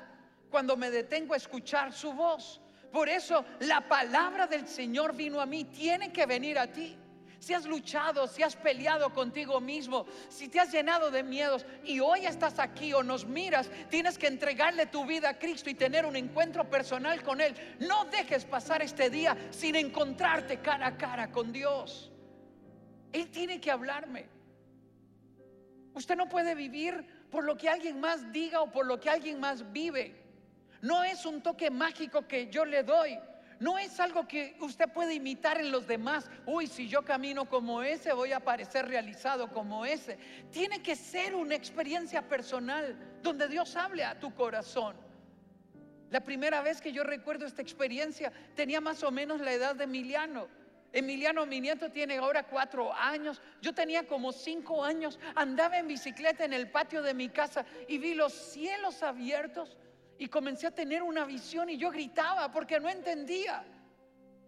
cuando 0.51 0.77
me 0.77 0.91
detengo 0.91 1.35
a 1.35 1.37
escuchar 1.37 1.93
su 1.93 2.13
voz. 2.13 2.61
Por 2.91 3.09
eso 3.09 3.45
la 3.61 3.87
palabra 3.89 4.49
del 4.49 4.67
Señor 4.67 5.15
vino 5.15 5.41
a 5.41 5.47
mí, 5.47 5.65
tiene 5.65 6.13
que 6.13 6.27
venir 6.27 6.59
a 6.59 6.67
ti. 6.67 6.99
Si 7.43 7.53
has 7.55 7.67
luchado, 7.67 8.29
si 8.29 8.45
has 8.45 8.55
peleado 8.55 9.13
contigo 9.13 9.61
mismo, 9.61 10.07
si 10.29 10.47
te 10.47 10.61
has 10.61 10.71
llenado 10.71 11.11
de 11.11 11.25
miedos 11.25 11.67
y 11.85 11.99
hoy 11.99 12.25
estás 12.25 12.61
aquí 12.61 12.95
o 12.95 13.03
nos 13.03 13.27
miras, 13.27 13.69
tienes 13.91 14.17
que 14.17 14.29
entregarle 14.29 14.87
tu 14.87 15.05
vida 15.05 15.31
a 15.31 15.39
Cristo 15.41 15.69
y 15.69 15.75
tener 15.75 16.07
un 16.07 16.15
encuentro 16.15 16.71
personal 16.71 17.21
con 17.25 17.41
Él. 17.41 17.53
No 17.81 18.05
dejes 18.05 18.45
pasar 18.45 18.81
este 18.81 19.11
día 19.11 19.37
sin 19.51 19.75
encontrarte 19.75 20.61
cara 20.61 20.87
a 20.87 20.97
cara 20.97 21.33
con 21.33 21.51
Dios. 21.51 22.13
Él 23.13 23.29
tiene 23.33 23.61
que 23.61 23.73
hablarme. 23.73 24.29
Usted 25.95 26.15
no 26.15 26.29
puede 26.29 26.55
vivir 26.55 27.27
por 27.29 27.43
lo 27.43 27.57
que 27.57 27.69
alguien 27.69 27.99
más 27.99 28.33
diga 28.33 28.61
o 28.61 28.71
por 28.71 28.87
lo 28.87 29.01
que 29.01 29.11
alguien 29.11 29.41
más 29.41 29.73
vive. 29.73 30.15
No 30.81 31.03
es 31.03 31.27
un 31.27 31.43
toque 31.43 31.73
mágico 31.73 32.25
que 32.29 32.47
yo 32.47 32.65
le 32.65 32.85
doy. 32.85 33.19
No 33.63 33.79
es 33.79 34.01
algo 34.01 34.27
que 34.27 34.57
usted 34.59 34.89
puede 34.89 35.15
imitar 35.15 35.61
en 35.61 35.71
los 35.71 35.87
demás. 35.87 36.29
Uy, 36.47 36.67
si 36.67 36.89
yo 36.89 37.05
camino 37.05 37.49
como 37.49 37.85
ese, 37.85 38.13
voy 38.13 38.33
a 38.33 38.41
parecer 38.41 38.89
realizado 38.89 39.53
como 39.53 39.87
ese. 39.87 40.19
Tiene 40.51 40.83
que 40.83 40.97
ser 40.97 41.37
una 41.37 41.55
experiencia 41.55 42.29
personal 42.29 43.21
donde 43.23 43.47
Dios 43.47 43.77
hable 43.77 44.03
a 44.03 44.19
tu 44.19 44.35
corazón. 44.35 44.97
La 46.11 46.25
primera 46.25 46.61
vez 46.61 46.81
que 46.81 46.91
yo 46.91 47.05
recuerdo 47.05 47.47
esta 47.47 47.63
experiencia 47.63 48.33
tenía 48.57 48.81
más 48.81 49.05
o 49.05 49.13
menos 49.13 49.41
la 49.41 49.53
edad 49.53 49.77
de 49.77 49.85
Emiliano. 49.85 50.49
Emiliano, 50.93 51.47
mi 51.47 51.61
nieto, 51.61 51.89
tiene 51.89 52.17
ahora 52.17 52.43
cuatro 52.43 52.93
años. 52.93 53.41
Yo 53.61 53.73
tenía 53.73 54.09
como 54.09 54.33
cinco 54.33 54.85
años. 54.85 55.21
Andaba 55.37 55.79
en 55.79 55.87
bicicleta 55.87 56.45
en 56.45 56.53
el 56.53 56.69
patio 56.69 57.01
de 57.01 57.15
mi 57.15 57.29
casa 57.29 57.65
y 57.87 57.99
vi 57.99 58.15
los 58.15 58.33
cielos 58.33 59.05
abiertos 59.05 59.77
y 60.23 60.29
comencé 60.29 60.69
a 60.69 60.71
tener 60.71 61.03
una 61.03 61.25
visión 61.25 61.69
y 61.69 61.77
yo 61.77 61.91
gritaba 61.91 62.49
porque 62.53 62.79
no 62.79 62.89
entendía. 62.89 63.65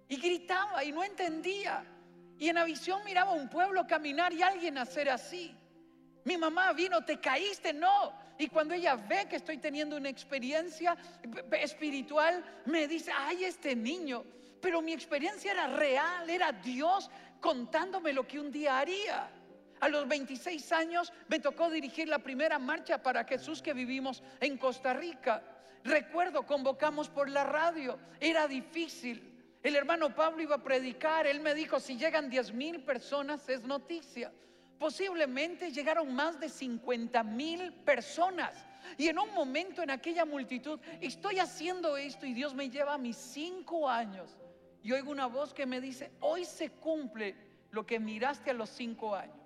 Y 0.09 0.17
gritaba 0.19 0.85
y 0.85 0.93
no 0.93 1.03
entendía. 1.03 1.85
Y 2.39 2.49
en 2.49 2.55
la 2.55 2.63
visión 2.63 3.03
miraba 3.05 3.33
un 3.33 3.49
pueblo 3.49 3.85
caminar 3.85 4.33
y 4.33 4.41
alguien 4.41 4.79
hacer 4.79 5.11
así. 5.11 5.53
Mi 6.23 6.37
mamá 6.37 6.73
vino, 6.75 7.05
te 7.05 7.19
caíste, 7.19 7.73
no. 7.73 8.13
Y 8.39 8.47
cuando 8.47 8.73
ella 8.73 8.95
ve 8.95 9.27
que 9.29 9.35
estoy 9.35 9.59
teniendo 9.59 9.97
una 9.97 10.09
experiencia 10.09 10.97
espiritual, 11.61 12.45
me 12.67 12.87
dice, 12.87 13.11
ay, 13.13 13.43
este 13.43 13.75
niño. 13.75 14.23
Pero 14.61 14.81
mi 14.81 14.93
experiencia 14.93 15.51
era 15.51 15.67
real, 15.67 16.31
era 16.31 16.53
Dios 16.53 17.11
contándome 17.41 18.13
lo 18.13 18.25
que 18.29 18.39
un 18.39 18.53
día 18.53 18.79
haría. 18.79 19.29
A 19.81 19.89
los 19.89 20.07
26 20.07 20.71
años 20.71 21.13
me 21.27 21.41
tocó 21.41 21.69
dirigir 21.69 22.07
la 22.07 22.21
primera 22.21 22.61
marcha 22.61 23.03
para 23.03 23.25
Jesús 23.25 23.61
que 23.61 23.75
vivimos 23.75 24.23
en 24.39 24.57
Costa 24.57 24.93
Rica. 24.93 25.43
Recuerdo, 25.85 26.47
convocamos 26.47 27.11
por 27.11 27.29
la 27.29 27.45
radio, 27.45 27.99
era 28.19 28.49
difícil. 28.49 29.31
El 29.63 29.77
hermano 29.77 30.15
Pablo 30.15 30.43
iba 30.43 30.57
a 30.57 30.63
predicar, 30.63 31.27
él 31.27 31.41
me 31.41 31.55
dijo, 31.55 31.79
si 31.79 31.97
llegan 31.97 32.31
10 32.31 32.55
mil 32.55 32.83
personas 32.83 33.47
es 33.51 33.63
noticia. 33.65 34.33
Posiblemente 34.79 35.73
llegaron 35.73 36.15
más 36.15 36.41
de 36.41 36.49
50 36.49 37.23
mil 37.23 37.73
personas. 37.85 38.55
Y 38.97 39.09
en 39.09 39.19
un 39.19 39.33
momento 39.35 39.83
en 39.83 39.91
aquella 39.91 40.25
multitud, 40.25 40.81
estoy 41.03 41.39
haciendo 41.39 41.99
esto 41.99 42.25
y 42.25 42.33
Dios 42.33 42.55
me 42.55 42.71
lleva 42.71 42.95
a 42.95 42.99
mis 42.99 43.17
cinco 43.17 43.89
años. 43.89 44.39
Y 44.83 44.93
oigo 44.93 45.11
una 45.11 45.27
voz 45.27 45.53
que 45.53 45.67
me 45.67 45.81
dice, 45.81 46.13
hoy 46.21 46.47
se 46.47 46.71
cumple 46.71 47.37
lo 47.71 47.87
que 47.87 48.01
miraste 48.01 48.51
a 48.51 48.55
los 48.55 48.71
cinco 48.71 49.15
años. 49.15 49.37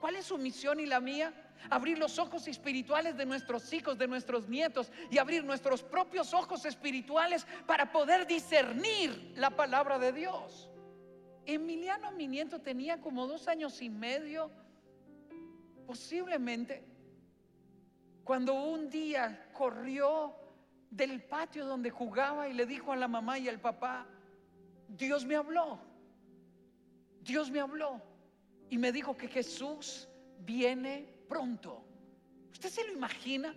¿Cuál 0.00 0.16
es 0.16 0.26
su 0.26 0.38
misión 0.38 0.80
y 0.80 0.86
la 0.86 1.00
mía? 1.00 1.32
Abrir 1.70 1.98
los 1.98 2.18
ojos 2.18 2.46
espirituales 2.48 3.16
de 3.16 3.26
nuestros 3.26 3.72
hijos, 3.72 3.98
de 3.98 4.08
nuestros 4.08 4.48
nietos 4.48 4.90
y 5.10 5.18
abrir 5.18 5.44
nuestros 5.44 5.82
propios 5.82 6.34
ojos 6.34 6.64
espirituales 6.64 7.46
para 7.66 7.90
poder 7.90 8.26
discernir 8.26 9.32
la 9.36 9.50
palabra 9.50 9.98
de 9.98 10.12
Dios. 10.12 10.70
Emiliano, 11.46 12.12
mi 12.12 12.26
nieto, 12.26 12.60
tenía 12.60 13.00
como 13.00 13.26
dos 13.26 13.48
años 13.48 13.82
y 13.82 13.90
medio, 13.90 14.50
posiblemente, 15.86 16.84
cuando 18.24 18.54
un 18.54 18.88
día 18.88 19.50
corrió 19.52 20.34
del 20.90 21.22
patio 21.22 21.66
donde 21.66 21.90
jugaba 21.90 22.48
y 22.48 22.54
le 22.54 22.64
dijo 22.64 22.92
a 22.92 22.96
la 22.96 23.08
mamá 23.08 23.38
y 23.38 23.48
al 23.48 23.60
papá, 23.60 24.06
Dios 24.88 25.24
me 25.24 25.36
habló, 25.36 25.78
Dios 27.20 27.50
me 27.50 27.60
habló 27.60 28.00
y 28.70 28.78
me 28.78 28.92
dijo 28.92 29.16
que 29.16 29.28
Jesús 29.28 30.08
viene 30.40 31.13
pronto. 31.28 31.84
¿Usted 32.52 32.68
se 32.68 32.84
lo 32.84 32.92
imagina? 32.92 33.54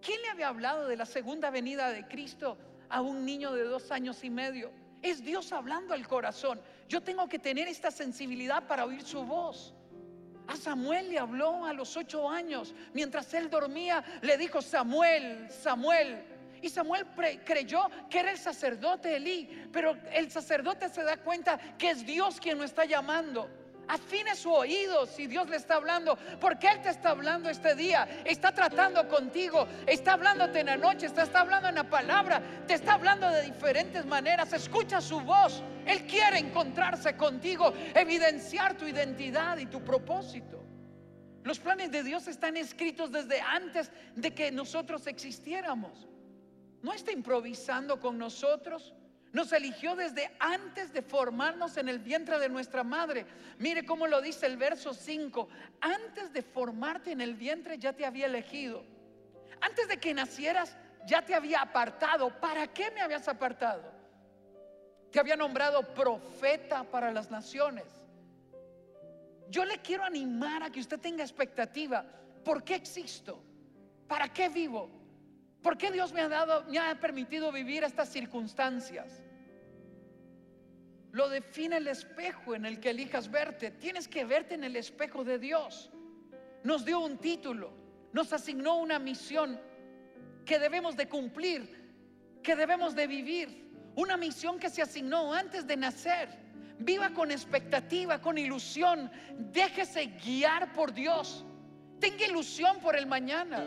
¿Quién 0.00 0.22
le 0.22 0.28
había 0.28 0.48
hablado 0.48 0.86
de 0.88 0.96
la 0.96 1.06
segunda 1.06 1.50
venida 1.50 1.90
de 1.90 2.06
Cristo 2.06 2.56
a 2.88 3.00
un 3.00 3.24
niño 3.24 3.52
de 3.52 3.64
dos 3.64 3.90
años 3.90 4.22
y 4.24 4.30
medio? 4.30 4.70
Es 5.02 5.22
Dios 5.22 5.52
hablando 5.52 5.94
al 5.94 6.06
corazón. 6.06 6.60
Yo 6.88 7.02
tengo 7.02 7.28
que 7.28 7.38
tener 7.38 7.68
esta 7.68 7.90
sensibilidad 7.90 8.66
para 8.66 8.84
oír 8.84 9.02
su 9.02 9.22
voz. 9.22 9.74
A 10.46 10.56
Samuel 10.56 11.10
le 11.10 11.18
habló 11.18 11.64
a 11.66 11.72
los 11.72 11.96
ocho 11.96 12.28
años. 12.28 12.74
Mientras 12.94 13.32
él 13.34 13.50
dormía, 13.50 14.02
le 14.22 14.38
dijo, 14.38 14.62
Samuel, 14.62 15.50
Samuel. 15.50 16.24
Y 16.62 16.70
Samuel 16.70 17.06
creyó 17.44 17.88
que 18.08 18.20
era 18.20 18.30
el 18.30 18.38
sacerdote 18.38 19.16
Elí. 19.16 19.68
Pero 19.72 19.96
el 20.10 20.30
sacerdote 20.30 20.88
se 20.88 21.02
da 21.02 21.18
cuenta 21.18 21.58
que 21.76 21.90
es 21.90 22.06
Dios 22.06 22.40
quien 22.40 22.58
lo 22.58 22.64
está 22.64 22.86
llamando. 22.86 23.48
Afine 23.88 24.36
su 24.36 24.52
oído 24.52 25.06
si 25.06 25.26
Dios 25.26 25.48
le 25.48 25.56
está 25.56 25.76
hablando, 25.76 26.18
porque 26.40 26.68
Él 26.68 26.82
te 26.82 26.90
está 26.90 27.10
hablando 27.10 27.48
este 27.48 27.74
día, 27.74 28.06
está 28.24 28.52
tratando 28.52 29.08
contigo, 29.08 29.66
está 29.86 30.12
hablándote 30.12 30.60
en 30.60 30.66
la 30.66 30.76
noche, 30.76 31.06
está, 31.06 31.22
está 31.22 31.40
hablando 31.40 31.68
en 31.68 31.74
la 31.74 31.88
palabra, 31.88 32.42
te 32.66 32.74
está 32.74 32.94
hablando 32.94 33.30
de 33.30 33.42
diferentes 33.42 34.04
maneras, 34.04 34.52
escucha 34.52 35.00
su 35.00 35.20
voz, 35.20 35.62
Él 35.86 36.06
quiere 36.06 36.38
encontrarse 36.38 37.16
contigo, 37.16 37.72
evidenciar 37.94 38.76
tu 38.76 38.86
identidad 38.86 39.56
y 39.56 39.66
tu 39.66 39.82
propósito. 39.82 40.62
Los 41.44 41.58
planes 41.58 41.90
de 41.90 42.02
Dios 42.02 42.28
están 42.28 42.58
escritos 42.58 43.10
desde 43.10 43.40
antes 43.40 43.90
de 44.14 44.34
que 44.34 44.52
nosotros 44.52 45.06
existiéramos. 45.06 46.06
No 46.82 46.92
está 46.92 47.10
improvisando 47.10 47.98
con 47.98 48.18
nosotros. 48.18 48.92
Nos 49.32 49.52
eligió 49.52 49.94
desde 49.94 50.30
antes 50.40 50.92
de 50.92 51.02
formarnos 51.02 51.76
en 51.76 51.88
el 51.88 51.98
vientre 51.98 52.38
de 52.38 52.48
nuestra 52.48 52.82
madre. 52.82 53.26
Mire 53.58 53.84
cómo 53.84 54.06
lo 54.06 54.22
dice 54.22 54.46
el 54.46 54.56
verso 54.56 54.94
5. 54.94 55.48
Antes 55.80 56.32
de 56.32 56.42
formarte 56.42 57.12
en 57.12 57.20
el 57.20 57.34
vientre 57.34 57.78
ya 57.78 57.92
te 57.92 58.06
había 58.06 58.26
elegido. 58.26 58.84
Antes 59.60 59.88
de 59.88 59.98
que 59.98 60.14
nacieras 60.14 60.76
ya 61.06 61.22
te 61.22 61.34
había 61.34 61.60
apartado. 61.60 62.30
¿Para 62.40 62.68
qué 62.68 62.90
me 62.90 63.02
habías 63.02 63.28
apartado? 63.28 63.92
Te 65.10 65.20
había 65.20 65.36
nombrado 65.36 65.82
profeta 65.94 66.84
para 66.84 67.12
las 67.12 67.30
naciones. 67.30 67.86
Yo 69.50 69.64
le 69.64 69.78
quiero 69.78 70.04
animar 70.04 70.62
a 70.62 70.70
que 70.70 70.80
usted 70.80 71.00
tenga 71.00 71.22
expectativa. 71.22 72.04
¿Por 72.44 72.62
qué 72.62 72.74
existo? 72.74 73.42
¿Para 74.06 74.32
qué 74.32 74.48
vivo? 74.48 74.97
¿Por 75.62 75.76
qué 75.76 75.90
Dios 75.90 76.12
me 76.12 76.20
ha 76.20 76.28
dado, 76.28 76.64
me 76.64 76.78
ha 76.78 76.98
permitido 77.00 77.50
vivir 77.50 77.84
estas 77.84 78.10
circunstancias? 78.10 79.22
Lo 81.12 81.28
define 81.28 81.78
el 81.78 81.88
espejo 81.88 82.54
en 82.54 82.66
el 82.66 82.80
que 82.80 82.90
elijas 82.90 83.30
verte. 83.30 83.70
Tienes 83.72 84.06
que 84.08 84.24
verte 84.24 84.54
en 84.54 84.64
el 84.64 84.76
espejo 84.76 85.24
de 85.24 85.38
Dios. 85.38 85.90
Nos 86.64 86.84
dio 86.84 87.00
un 87.00 87.18
título, 87.18 87.72
nos 88.12 88.32
asignó 88.32 88.76
una 88.76 88.98
misión 88.98 89.60
que 90.44 90.58
debemos 90.58 90.96
de 90.96 91.08
cumplir, 91.08 92.40
que 92.42 92.54
debemos 92.54 92.94
de 92.94 93.06
vivir. 93.06 93.68
Una 93.96 94.16
misión 94.16 94.60
que 94.60 94.70
se 94.70 94.82
asignó 94.82 95.34
antes 95.34 95.66
de 95.66 95.76
nacer. 95.76 96.28
Viva 96.78 97.10
con 97.10 97.32
expectativa, 97.32 98.20
con 98.20 98.38
ilusión. 98.38 99.10
Déjese 99.52 100.06
guiar 100.24 100.72
por 100.72 100.92
Dios. 100.92 101.44
Tenga 101.98 102.26
ilusión 102.26 102.78
por 102.78 102.94
el 102.96 103.06
mañana. 103.06 103.66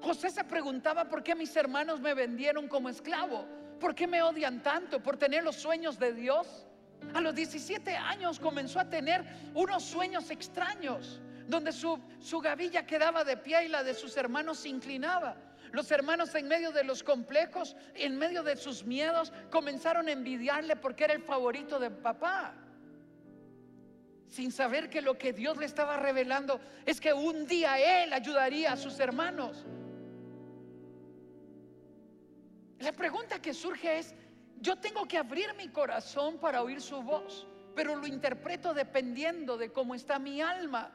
José 0.00 0.30
se 0.30 0.44
preguntaba 0.44 1.08
por 1.08 1.22
qué 1.22 1.34
mis 1.34 1.54
hermanos 1.56 2.00
me 2.00 2.14
vendieron 2.14 2.68
como 2.68 2.88
esclavo. 2.88 3.46
¿Por 3.78 3.94
qué 3.94 4.06
me 4.06 4.22
odian 4.22 4.62
tanto? 4.62 5.02
¿Por 5.02 5.16
tener 5.16 5.44
los 5.44 5.56
sueños 5.56 5.98
de 5.98 6.12
Dios? 6.12 6.66
A 7.14 7.20
los 7.20 7.34
17 7.34 7.96
años 7.96 8.38
comenzó 8.38 8.78
a 8.80 8.88
tener 8.88 9.24
unos 9.54 9.82
sueños 9.82 10.30
extraños, 10.30 11.20
donde 11.48 11.72
su, 11.72 11.98
su 12.20 12.40
gavilla 12.40 12.86
quedaba 12.86 13.24
de 13.24 13.36
pie 13.36 13.64
y 13.64 13.68
la 13.68 13.82
de 13.82 13.94
sus 13.94 14.16
hermanos 14.16 14.58
se 14.58 14.68
inclinaba. 14.68 15.36
Los 15.72 15.90
hermanos 15.90 16.34
en 16.34 16.48
medio 16.48 16.72
de 16.72 16.84
los 16.84 17.02
complejos, 17.02 17.76
en 17.94 18.18
medio 18.18 18.42
de 18.42 18.56
sus 18.56 18.84
miedos, 18.84 19.32
comenzaron 19.50 20.08
a 20.08 20.12
envidiarle 20.12 20.76
porque 20.76 21.04
era 21.04 21.14
el 21.14 21.22
favorito 21.22 21.78
de 21.78 21.90
papá. 21.90 22.54
Sin 24.26 24.52
saber 24.52 24.90
que 24.90 25.00
lo 25.00 25.18
que 25.18 25.32
Dios 25.32 25.56
le 25.56 25.66
estaba 25.66 25.96
revelando 25.96 26.60
es 26.86 27.00
que 27.00 27.12
un 27.12 27.46
día 27.46 28.02
Él 28.04 28.12
ayudaría 28.12 28.72
a 28.72 28.76
sus 28.76 28.98
hermanos. 29.00 29.64
La 32.80 32.92
pregunta 32.92 33.40
que 33.40 33.54
surge 33.54 33.98
es, 33.98 34.14
yo 34.60 34.76
tengo 34.76 35.06
que 35.06 35.18
abrir 35.18 35.54
mi 35.54 35.68
corazón 35.68 36.38
para 36.38 36.62
oír 36.62 36.80
su 36.80 37.00
voz. 37.02 37.46
pero 37.74 37.94
lo 37.94 38.06
interpreto 38.06 38.74
dependiendo 38.74 39.56
de 39.56 39.70
cómo 39.72 39.94
está 39.94 40.18
mi 40.18 40.42
alma. 40.42 40.90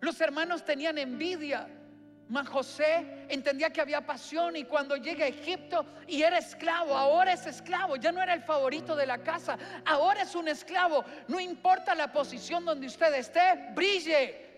Los 0.00 0.20
hermanos 0.20 0.64
tenían 0.64 0.98
envidia, 0.98 1.66
mas 2.28 2.46
José 2.46 3.26
entendía 3.28 3.70
que 3.70 3.80
había 3.80 4.04
pasión 4.06 4.54
y 4.54 4.64
cuando 4.64 4.96
llega 4.96 5.24
a 5.24 5.28
Egipto 5.28 5.84
y 6.06 6.22
era 6.22 6.38
esclavo, 6.38 6.94
ahora 6.96 7.32
es 7.32 7.46
esclavo, 7.46 7.96
ya 7.96 8.12
no 8.12 8.22
era 8.22 8.34
el 8.34 8.42
favorito 8.42 8.94
de 8.94 9.06
la 9.06 9.18
casa, 9.18 9.58
ahora 9.86 10.22
es 10.22 10.34
un 10.34 10.46
esclavo. 10.46 11.04
No 11.26 11.40
importa 11.40 11.94
la 11.94 12.12
posición 12.12 12.64
donde 12.64 12.86
usted 12.86 13.12
esté, 13.14 13.72
brille. 13.74 14.49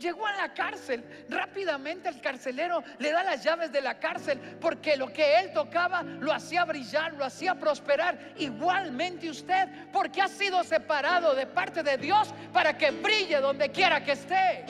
Llegó 0.00 0.26
a 0.26 0.32
la 0.32 0.54
cárcel. 0.54 1.04
Rápidamente 1.28 2.08
el 2.08 2.22
carcelero 2.22 2.82
le 2.98 3.12
da 3.12 3.22
las 3.22 3.44
llaves 3.44 3.70
de 3.70 3.82
la 3.82 3.98
cárcel 3.98 4.40
porque 4.58 4.96
lo 4.96 5.12
que 5.12 5.38
él 5.38 5.52
tocaba 5.52 6.02
lo 6.02 6.32
hacía 6.32 6.64
brillar, 6.64 7.12
lo 7.12 7.24
hacía 7.24 7.54
prosperar. 7.54 8.32
Igualmente 8.38 9.28
usted, 9.28 9.68
porque 9.92 10.22
ha 10.22 10.28
sido 10.28 10.64
separado 10.64 11.34
de 11.34 11.46
parte 11.46 11.82
de 11.82 11.98
Dios 11.98 12.32
para 12.50 12.78
que 12.78 12.90
brille 12.92 13.40
donde 13.40 13.70
quiera 13.70 14.02
que 14.02 14.12
esté. 14.12 14.64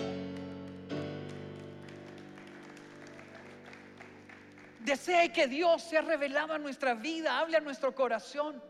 Desee 4.80 5.30
que 5.30 5.46
Dios 5.46 5.82
sea 5.82 6.00
revelado 6.00 6.54
a 6.54 6.58
nuestra 6.58 6.94
vida, 6.94 7.38
hable 7.38 7.56
a 7.56 7.60
nuestro 7.60 7.94
corazón. 7.94 8.60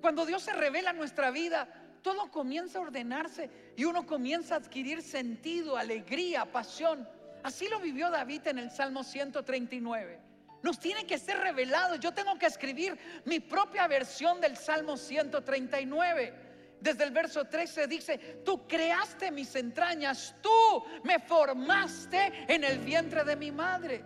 Cuando 0.00 0.26
Dios 0.26 0.42
se 0.42 0.52
revela 0.52 0.90
a 0.90 0.94
nuestra 0.94 1.30
vida, 1.30 1.68
todo 2.02 2.30
comienza 2.30 2.78
a 2.78 2.82
ordenarse 2.82 3.50
y 3.76 3.84
uno 3.84 4.06
comienza 4.06 4.54
a 4.54 4.58
adquirir 4.58 5.02
sentido, 5.02 5.76
alegría, 5.76 6.44
pasión. 6.44 7.08
Así 7.42 7.68
lo 7.68 7.80
vivió 7.80 8.10
David 8.10 8.46
en 8.46 8.58
el 8.58 8.70
Salmo 8.70 9.04
139. 9.04 10.20
Nos 10.62 10.78
tiene 10.80 11.06
que 11.06 11.18
ser 11.18 11.38
revelado. 11.38 11.96
Yo 11.96 12.12
tengo 12.12 12.38
que 12.38 12.46
escribir 12.46 12.98
mi 13.24 13.40
propia 13.40 13.86
versión 13.86 14.40
del 14.40 14.56
Salmo 14.56 14.96
139. 14.96 16.34
Desde 16.80 17.04
el 17.04 17.10
verso 17.10 17.44
13 17.44 17.86
dice, 17.86 18.18
tú 18.44 18.66
creaste 18.66 19.30
mis 19.30 19.54
entrañas, 19.56 20.34
tú 20.40 20.84
me 21.02 21.18
formaste 21.18 22.44
en 22.48 22.64
el 22.64 22.78
vientre 22.78 23.24
de 23.24 23.36
mi 23.36 23.50
madre. 23.50 24.04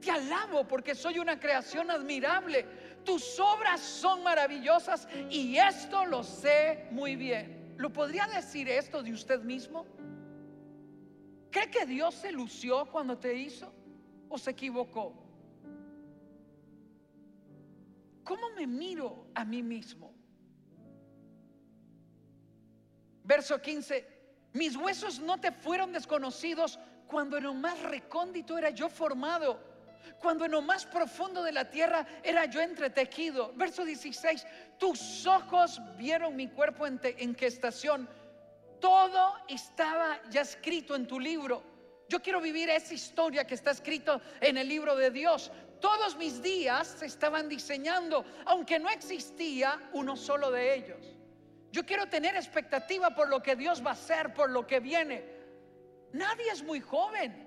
Te 0.00 0.10
alabo 0.10 0.66
porque 0.66 0.94
soy 0.94 1.18
una 1.18 1.38
creación 1.38 1.90
admirable. 1.90 2.85
Tus 3.06 3.38
obras 3.38 3.80
son 3.80 4.24
maravillosas 4.24 5.06
y 5.30 5.56
esto 5.56 6.04
lo 6.04 6.24
sé 6.24 6.88
muy 6.90 7.14
bien. 7.14 7.74
¿Lo 7.78 7.92
podría 7.92 8.26
decir 8.26 8.68
esto 8.68 9.00
de 9.00 9.12
usted 9.12 9.40
mismo? 9.42 9.86
¿Cree 11.52 11.70
que 11.70 11.86
Dios 11.86 12.16
se 12.16 12.32
lució 12.32 12.90
cuando 12.90 13.16
te 13.16 13.32
hizo 13.32 13.72
o 14.28 14.36
se 14.36 14.50
equivocó? 14.50 15.14
¿Cómo 18.24 18.50
me 18.50 18.66
miro 18.66 19.28
a 19.36 19.44
mí 19.44 19.62
mismo? 19.62 20.12
Verso 23.22 23.62
15, 23.62 24.04
mis 24.52 24.76
huesos 24.76 25.20
no 25.20 25.38
te 25.38 25.52
fueron 25.52 25.92
desconocidos 25.92 26.76
cuando 27.06 27.36
en 27.36 27.44
lo 27.44 27.54
más 27.54 27.80
recóndito 27.82 28.58
era 28.58 28.70
yo 28.70 28.88
formado 28.88 29.75
cuando 30.20 30.44
en 30.44 30.52
lo 30.52 30.62
más 30.62 30.86
profundo 30.86 31.42
de 31.42 31.52
la 31.52 31.70
tierra 31.70 32.06
era 32.22 32.46
yo 32.46 32.60
entretejido. 32.60 33.52
Verso 33.54 33.84
16, 33.84 34.46
tus 34.78 35.26
ojos 35.26 35.80
vieron 35.96 36.36
mi 36.36 36.48
cuerpo 36.48 36.86
en, 36.86 37.00
estación. 37.40 38.08
Todo 38.80 39.34
estaba 39.48 40.20
ya 40.30 40.42
escrito 40.42 40.94
en 40.94 41.06
tu 41.06 41.20
libro. 41.20 41.62
Yo 42.08 42.20
quiero 42.20 42.40
vivir 42.40 42.70
esa 42.70 42.94
historia 42.94 43.46
que 43.46 43.54
está 43.54 43.72
escrito 43.72 44.20
en 44.40 44.56
el 44.56 44.68
libro 44.68 44.96
de 44.96 45.10
Dios. 45.10 45.50
Todos 45.80 46.16
mis 46.16 46.40
días 46.40 46.86
se 46.86 47.06
estaban 47.06 47.48
diseñando, 47.48 48.24
aunque 48.44 48.78
no 48.78 48.88
existía 48.88 49.78
uno 49.92 50.16
solo 50.16 50.50
de 50.50 50.74
ellos. 50.74 51.16
Yo 51.72 51.84
quiero 51.84 52.06
tener 52.08 52.36
expectativa 52.36 53.14
por 53.14 53.28
lo 53.28 53.42
que 53.42 53.56
Dios 53.56 53.84
va 53.84 53.90
a 53.90 53.94
hacer, 53.94 54.32
por 54.32 54.50
lo 54.50 54.66
que 54.66 54.80
viene. 54.80 55.24
Nadie 56.12 56.50
es 56.50 56.62
muy 56.62 56.80
joven. 56.80 57.45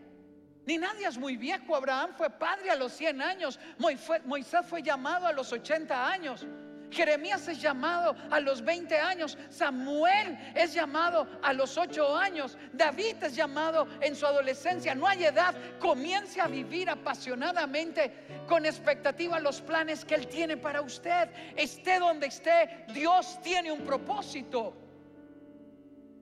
Ni 0.70 0.78
nadie 0.78 1.08
es 1.08 1.18
muy 1.18 1.36
viejo. 1.36 1.76
Abraham 1.76 2.12
fue 2.16 2.30
padre 2.30 2.70
a 2.70 2.76
los 2.76 2.94
100 2.94 3.24
años. 3.24 3.60
Moisés 3.80 4.64
fue 4.68 4.84
llamado 4.84 5.26
a 5.26 5.32
los 5.32 5.52
80 5.52 6.08
años. 6.08 6.46
Jeremías 6.92 7.48
es 7.48 7.60
llamado 7.60 8.16
a 8.30 8.40
los 8.40 8.64
20 8.64 8.96
años. 9.00 9.36
Samuel 9.50 10.38
es 10.54 10.76
llamado 10.76 11.28
a 11.42 11.54
los 11.54 11.76
8 11.76 12.16
años. 12.16 12.56
David 12.72 13.16
es 13.24 13.36
llamado 13.36 13.88
en 14.00 14.16
su 14.16 14.28
adolescencia. 14.28 14.94
No 14.94 15.08
hay 15.08 15.24
edad. 15.24 15.56
Comience 15.80 16.40
a 16.40 16.46
vivir 16.46 16.88
apasionadamente 16.88 18.14
con 18.48 18.64
expectativa 18.64 19.40
los 19.40 19.62
planes 19.62 20.06
que 20.06 20.14
Él 20.14 20.28
tiene 20.28 20.56
para 20.56 20.84
usted. 20.84 21.32
Esté 21.56 21.98
donde 21.98 22.28
esté, 22.28 22.86
Dios 22.94 23.40
tiene 23.42 23.72
un 23.72 23.82
propósito. 23.82 24.76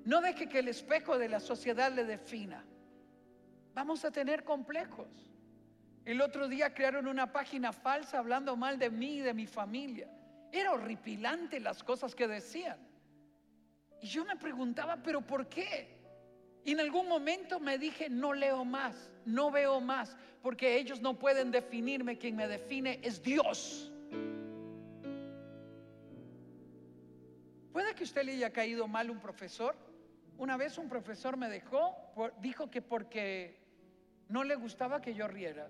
No 0.06 0.22
deje 0.22 0.48
que 0.48 0.60
el 0.60 0.70
espejo 0.70 1.18
de 1.18 1.28
la 1.28 1.42
sociedad 1.42 1.92
le 1.92 2.06
defina 2.06 2.64
vamos 3.78 4.04
a 4.06 4.10
tener 4.10 4.44
complejos. 4.44 5.08
El 6.04 6.20
otro 6.22 6.48
día 6.48 6.74
crearon 6.74 7.08
una 7.08 7.32
página 7.32 7.72
falsa 7.72 8.18
hablando 8.18 8.56
mal 8.56 8.80
de 8.80 8.90
mí 8.90 9.18
y 9.18 9.20
de 9.20 9.36
mi 9.36 9.46
familia. 9.46 10.10
Era 10.52 10.72
horripilante 10.72 11.60
las 11.60 11.84
cosas 11.84 12.16
que 12.16 12.28
decían. 12.28 12.80
Y 14.02 14.08
yo 14.08 14.26
me 14.26 14.36
preguntaba, 14.36 14.98
¿pero 15.04 15.22
por 15.22 15.48
qué? 15.48 15.96
Y 16.66 16.72
en 16.72 16.80
algún 16.80 17.08
momento 17.08 17.60
me 17.60 17.78
dije, 17.78 18.10
no 18.10 18.34
leo 18.34 18.66
más, 18.66 19.12
no 19.26 19.52
veo 19.52 19.80
más, 19.80 20.18
porque 20.42 20.76
ellos 20.78 21.00
no 21.00 21.20
pueden 21.20 21.52
definirme, 21.52 22.18
quien 22.18 22.36
me 22.36 22.48
define 22.48 23.00
es 23.04 23.22
Dios. 23.22 23.94
Puede 27.72 27.94
que 27.94 28.06
usted 28.06 28.24
le 28.24 28.32
haya 28.32 28.52
caído 28.52 28.88
mal 28.88 29.12
un 29.12 29.20
profesor. 29.20 29.76
Una 30.40 30.58
vez 30.58 30.80
un 30.80 30.90
profesor 30.90 31.38
me 31.38 31.48
dejó, 31.48 31.96
dijo 32.42 32.72
que 32.72 32.82
porque 32.82 33.67
no 34.30 34.44
le 34.44 34.56
gustaba 34.56 35.02
que 35.02 35.14
yo 35.14 35.28
riera. 35.28 35.70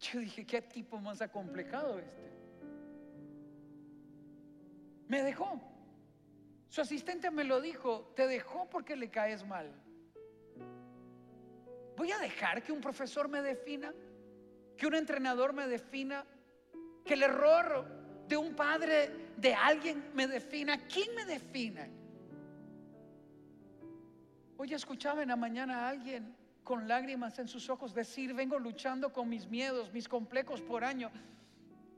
Yo 0.00 0.20
dije, 0.20 0.46
¿qué 0.46 0.62
tipo 0.62 1.00
más 1.00 1.20
acomplejado 1.20 1.98
este? 1.98 2.30
Me 5.08 5.22
dejó. 5.22 5.60
Su 6.68 6.82
asistente 6.82 7.30
me 7.30 7.44
lo 7.44 7.60
dijo, 7.60 8.12
te 8.14 8.26
dejó 8.26 8.68
porque 8.68 8.94
le 8.94 9.10
caes 9.10 9.44
mal. 9.44 9.72
¿Voy 11.96 12.12
a 12.12 12.18
dejar 12.18 12.62
que 12.62 12.70
un 12.70 12.80
profesor 12.80 13.28
me 13.28 13.42
defina? 13.42 13.92
¿Que 14.76 14.86
un 14.86 14.94
entrenador 14.94 15.52
me 15.52 15.66
defina? 15.66 16.24
¿Que 17.04 17.14
el 17.14 17.24
error 17.24 17.86
de 18.28 18.36
un 18.36 18.54
padre, 18.54 19.32
de 19.36 19.54
alguien 19.54 20.12
me 20.14 20.28
defina? 20.28 20.86
¿Quién 20.86 21.12
me 21.16 21.24
define? 21.24 21.90
Hoy 24.58 24.74
escuchaba 24.74 25.22
en 25.22 25.28
la 25.28 25.36
mañana 25.36 25.86
a 25.86 25.88
alguien 25.88 26.36
con 26.68 26.86
lágrimas 26.86 27.38
en 27.38 27.48
sus 27.48 27.70
ojos, 27.70 27.94
decir, 27.94 28.34
vengo 28.34 28.58
luchando 28.58 29.10
con 29.10 29.26
mis 29.26 29.48
miedos, 29.48 29.90
mis 29.90 30.06
complejos 30.06 30.60
por 30.60 30.84
año, 30.84 31.10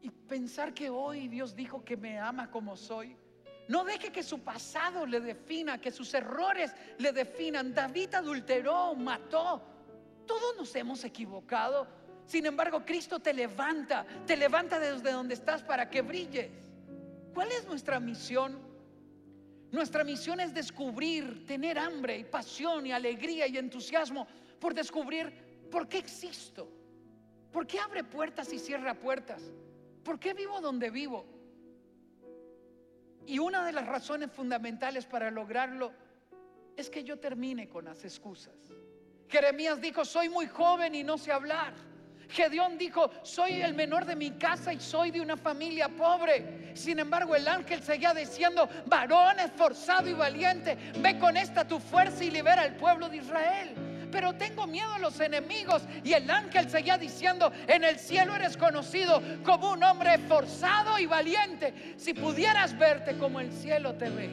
y 0.00 0.11
pensar 0.11 0.72
que 0.72 0.88
hoy 0.88 1.26
Dios 1.26 1.56
dijo 1.56 1.85
que 1.85 1.96
me 1.96 2.20
ama 2.20 2.52
como 2.52 2.76
soy. 2.76 3.16
No 3.66 3.83
deje 3.83 4.12
que 4.12 4.22
su 4.22 4.38
pasado 4.38 5.06
le 5.06 5.18
defina, 5.18 5.80
que 5.80 5.90
sus 5.90 6.14
errores 6.14 6.72
le 6.98 7.11
definan. 7.11 7.74
David 7.74 8.14
adulteró, 8.14 8.94
mató. 8.94 9.61
Todos 10.24 10.56
nos 10.56 10.72
hemos 10.76 11.02
equivocado. 11.02 11.88
Sin 12.24 12.46
embargo, 12.46 12.85
Cristo 12.87 13.18
te 13.18 13.35
levanta, 13.35 14.06
te 14.24 14.37
levanta 14.37 14.78
desde 14.78 15.11
donde 15.11 15.35
estás 15.35 15.64
para 15.64 15.90
que 15.90 16.00
brilles. 16.00 16.52
¿Cuál 17.35 17.50
es 17.50 17.66
nuestra 17.66 17.98
misión? 17.98 18.56
Nuestra 19.72 20.04
misión 20.04 20.38
es 20.38 20.54
descubrir, 20.54 21.44
tener 21.44 21.76
hambre 21.76 22.18
y 22.18 22.24
pasión 22.24 22.87
y 22.87 22.92
alegría 22.92 23.48
y 23.48 23.56
entusiasmo 23.56 24.28
por 24.61 24.75
descubrir 24.75 25.33
por 25.70 25.88
qué 25.88 25.99
existo, 25.99 26.68
por 27.51 27.66
qué 27.66 27.81
abre 27.81 28.05
puertas 28.05 28.53
y 28.53 28.59
cierra 28.59 28.94
puertas, 28.94 29.42
por 30.05 30.20
qué 30.20 30.35
vivo 30.35 30.61
donde 30.61 30.90
vivo. 30.90 31.25
Y 33.27 33.38
una 33.38 33.64
de 33.64 33.73
las 33.73 33.87
razones 33.87 34.31
fundamentales 34.31 35.07
para 35.07 35.31
lograrlo 35.31 35.92
es 36.77 36.90
que 36.90 37.03
yo 37.03 37.18
termine 37.18 37.68
con 37.68 37.85
las 37.85 38.05
excusas. 38.05 38.55
Jeremías 39.29 39.81
dijo, 39.81 40.05
soy 40.05 40.29
muy 40.29 40.46
joven 40.46 40.94
y 40.94 41.05
no 41.05 41.16
sé 41.16 41.33
hablar. 41.33 41.73
Gedeón 42.29 42.79
dijo, 42.79 43.11
soy 43.23 43.61
el 43.61 43.75
menor 43.75 44.05
de 44.05 44.14
mi 44.14 44.33
casa 44.33 44.73
y 44.73 44.81
soy 44.81 45.11
de 45.11 45.20
una 45.20 45.37
familia 45.37 45.88
pobre. 45.88 46.77
Sin 46.77 46.99
embargo, 46.99 47.35
el 47.35 47.46
ángel 47.46 47.83
seguía 47.83 48.14
diciendo, 48.14 48.68
varón 48.87 49.40
esforzado 49.40 50.09
y 50.09 50.12
valiente, 50.12 50.77
ve 50.99 51.18
con 51.18 51.37
esta 51.37 51.66
tu 51.66 51.79
fuerza 51.79 52.25
y 52.25 52.31
libera 52.31 52.62
al 52.62 52.77
pueblo 52.77 53.09
de 53.09 53.16
Israel 53.18 53.89
pero 54.11 54.35
tengo 54.35 54.66
miedo 54.66 54.92
a 54.92 54.99
los 54.99 55.18
enemigos. 55.20 55.83
Y 56.05 56.12
el 56.12 56.31
ángel 56.31 56.68
seguía 56.68 56.99
diciendo, 56.99 57.53
en 57.66 57.85
el 57.85 57.99
cielo 57.99 58.35
eres 58.35 58.57
conocido 58.57 59.23
como 59.44 59.73
un 59.73 59.83
hombre 59.83 60.18
forzado 60.18 60.99
y 60.99 61.07
valiente. 61.07 61.94
Si 61.96 62.14
pudieras 62.14 62.77
verte 62.79 63.16
como 63.18 63.40
el 63.40 63.53
cielo 63.53 63.94
te 63.94 64.11
ve, 64.11 64.31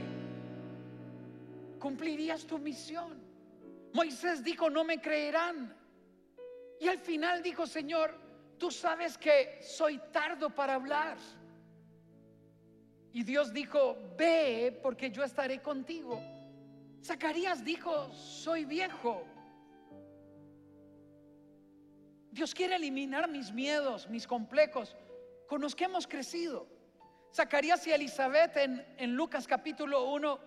cumplirías 1.80 2.46
tu 2.46 2.58
misión. 2.60 3.18
Moisés 3.94 4.44
dijo, 4.44 4.70
no 4.70 4.84
me 4.84 5.00
creerán. 5.02 5.76
Y 6.80 6.88
al 6.88 7.00
final 7.00 7.42
dijo, 7.42 7.66
Señor, 7.66 8.20
tú 8.58 8.70
sabes 8.72 9.18
que 9.18 9.60
soy 9.62 10.00
tardo 10.12 10.50
para 10.50 10.76
hablar. 10.76 11.18
Y 13.13 13.24
Dios 13.24 13.52
dijo, 13.52 13.98
ve 14.18 14.80
porque 14.84 15.10
yo 15.10 15.24
estaré 15.24 15.60
contigo. 15.62 16.22
Zacarías 17.04 17.63
dijo, 17.63 18.12
soy 18.13 18.66
viejo. 18.66 19.26
Dios 22.38 22.54
quiere 22.54 22.76
eliminar 22.76 23.28
mis 23.28 23.52
miedos, 23.52 24.08
mis 24.10 24.28
complejos, 24.28 24.95
con 25.47 25.60
los 25.60 25.76
que 25.76 25.86
hemos 25.86 26.06
crecido. 26.06 26.67
Zacarías 27.34 27.88
y 27.88 27.91
Elizabeth 27.91 28.56
en, 28.58 28.86
en 29.00 29.15
Lucas 29.15 29.47
capítulo 29.47 30.12
1, 30.12 30.39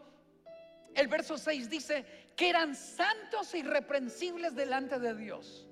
el 0.94 1.08
verso 1.08 1.36
6 1.36 1.68
dice 1.68 2.30
que 2.36 2.48
eran 2.48 2.76
santos 2.76 3.52
e 3.54 3.58
irreprensibles 3.58 4.54
delante 4.54 5.00
de 5.00 5.16
Dios, 5.16 5.68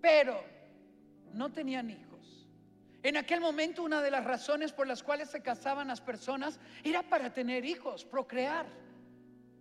pero 0.00 0.42
no 1.34 1.52
tenían 1.52 1.90
hijos. 1.90 2.48
En 3.02 3.18
aquel 3.18 3.42
momento 3.42 3.82
una 3.82 4.00
de 4.00 4.10
las 4.10 4.24
razones 4.24 4.72
por 4.72 4.86
las 4.86 5.02
cuales 5.02 5.28
se 5.28 5.42
casaban 5.42 5.88
las 5.88 6.00
personas 6.00 6.58
era 6.82 7.02
para 7.02 7.34
tener 7.34 7.66
hijos, 7.66 8.06
procrear, 8.06 8.64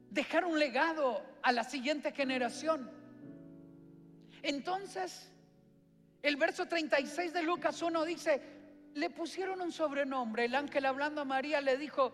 dejar 0.09 0.45
un 0.45 0.57
legado 0.57 1.21
a 1.43 1.51
la 1.51 1.65
siguiente 1.65 2.13
generación. 2.13 2.89
Entonces, 4.41 5.33
el 6.21 6.35
verso 6.35 6.67
36 6.67 7.33
de 7.33 7.43
Lucas 7.43 7.81
1 7.81 8.05
dice, 8.05 8.41
le 8.95 9.09
pusieron 9.09 9.61
un 9.61 9.71
sobrenombre. 9.71 10.45
El 10.45 10.55
ángel 10.55 10.85
hablando 10.85 11.21
a 11.21 11.25
María 11.25 11.61
le 11.61 11.77
dijo, 11.77 12.13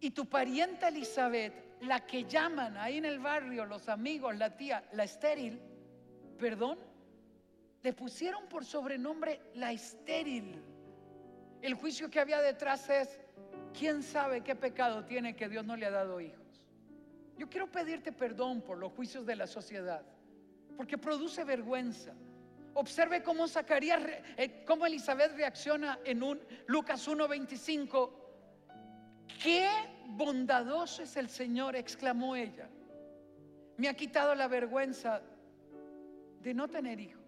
y 0.00 0.10
tu 0.10 0.26
parienta 0.26 0.88
Elizabeth, 0.88 1.52
la 1.82 2.06
que 2.06 2.24
llaman 2.24 2.76
ahí 2.76 2.98
en 2.98 3.04
el 3.04 3.18
barrio 3.18 3.64
los 3.64 3.88
amigos, 3.88 4.36
la 4.36 4.56
tía, 4.56 4.84
la 4.92 5.04
estéril, 5.04 5.60
perdón, 6.38 6.78
le 7.82 7.92
pusieron 7.92 8.48
por 8.48 8.64
sobrenombre 8.64 9.40
la 9.54 9.72
estéril. 9.72 10.62
El 11.62 11.74
juicio 11.74 12.10
que 12.10 12.20
había 12.20 12.40
detrás 12.40 12.88
es, 12.90 13.20
¿quién 13.78 14.02
sabe 14.02 14.42
qué 14.42 14.54
pecado 14.54 15.04
tiene 15.04 15.36
que 15.36 15.48
Dios 15.48 15.64
no 15.64 15.76
le 15.76 15.86
ha 15.86 15.90
dado 15.90 16.20
hijos? 16.20 16.64
Yo 17.38 17.48
quiero 17.48 17.70
pedirte 17.70 18.12
perdón 18.12 18.60
por 18.60 18.76
los 18.76 18.92
juicios 18.92 19.24
de 19.24 19.36
la 19.36 19.46
sociedad, 19.46 20.02
porque 20.76 20.98
produce 20.98 21.44
vergüenza. 21.44 22.12
Observe 22.74 23.22
cómo 23.22 23.48
Zacarías, 23.48 24.00
eh, 24.36 24.64
cómo 24.64 24.86
Elizabeth 24.86 25.32
reacciona 25.36 25.98
en 26.04 26.22
un 26.22 26.40
Lucas 26.66 27.06
1:25. 27.06 28.12
Qué 29.42 29.68
bondadoso 30.06 31.02
es 31.02 31.16
el 31.16 31.28
Señor, 31.28 31.76
exclamó 31.76 32.36
ella. 32.36 32.68
Me 33.76 33.88
ha 33.88 33.94
quitado 33.94 34.34
la 34.34 34.48
vergüenza 34.48 35.22
de 36.40 36.54
no 36.54 36.68
tener 36.68 37.00
hijos. 37.00 37.20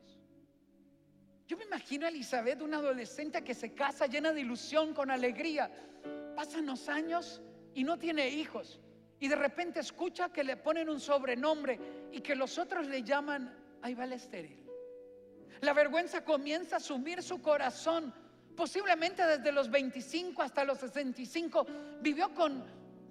Yo 1.46 1.56
me 1.56 1.64
imagino 1.64 2.06
a 2.06 2.08
Elizabeth, 2.08 2.62
una 2.62 2.78
adolescente 2.78 3.42
que 3.42 3.54
se 3.54 3.74
casa 3.74 4.06
llena 4.06 4.32
de 4.32 4.40
ilusión, 4.40 4.94
con 4.94 5.10
alegría. 5.10 5.70
Pasan 6.34 6.66
los 6.66 6.88
años 6.88 7.42
y 7.74 7.84
no 7.84 7.98
tiene 7.98 8.28
hijos. 8.28 8.80
Y 9.18 9.28
de 9.28 9.36
repente 9.36 9.80
escucha 9.80 10.32
que 10.32 10.44
le 10.44 10.56
ponen 10.56 10.88
un 10.88 10.98
sobrenombre 10.98 11.78
y 12.10 12.20
que 12.20 12.34
los 12.34 12.58
otros 12.58 12.86
le 12.86 13.02
llaman, 13.02 13.54
ahí 13.82 13.94
va 13.94 14.04
estéril. 14.06 14.61
La 15.62 15.72
vergüenza 15.72 16.24
comienza 16.24 16.76
a 16.76 16.80
sumir 16.80 17.22
su 17.22 17.42
corazón. 17.42 18.14
Posiblemente 18.56 19.26
desde 19.26 19.50
los 19.50 19.70
25 19.70 20.42
hasta 20.42 20.62
los 20.62 20.78
65 20.78 21.66
vivió 22.00 22.32
con, 22.34 22.62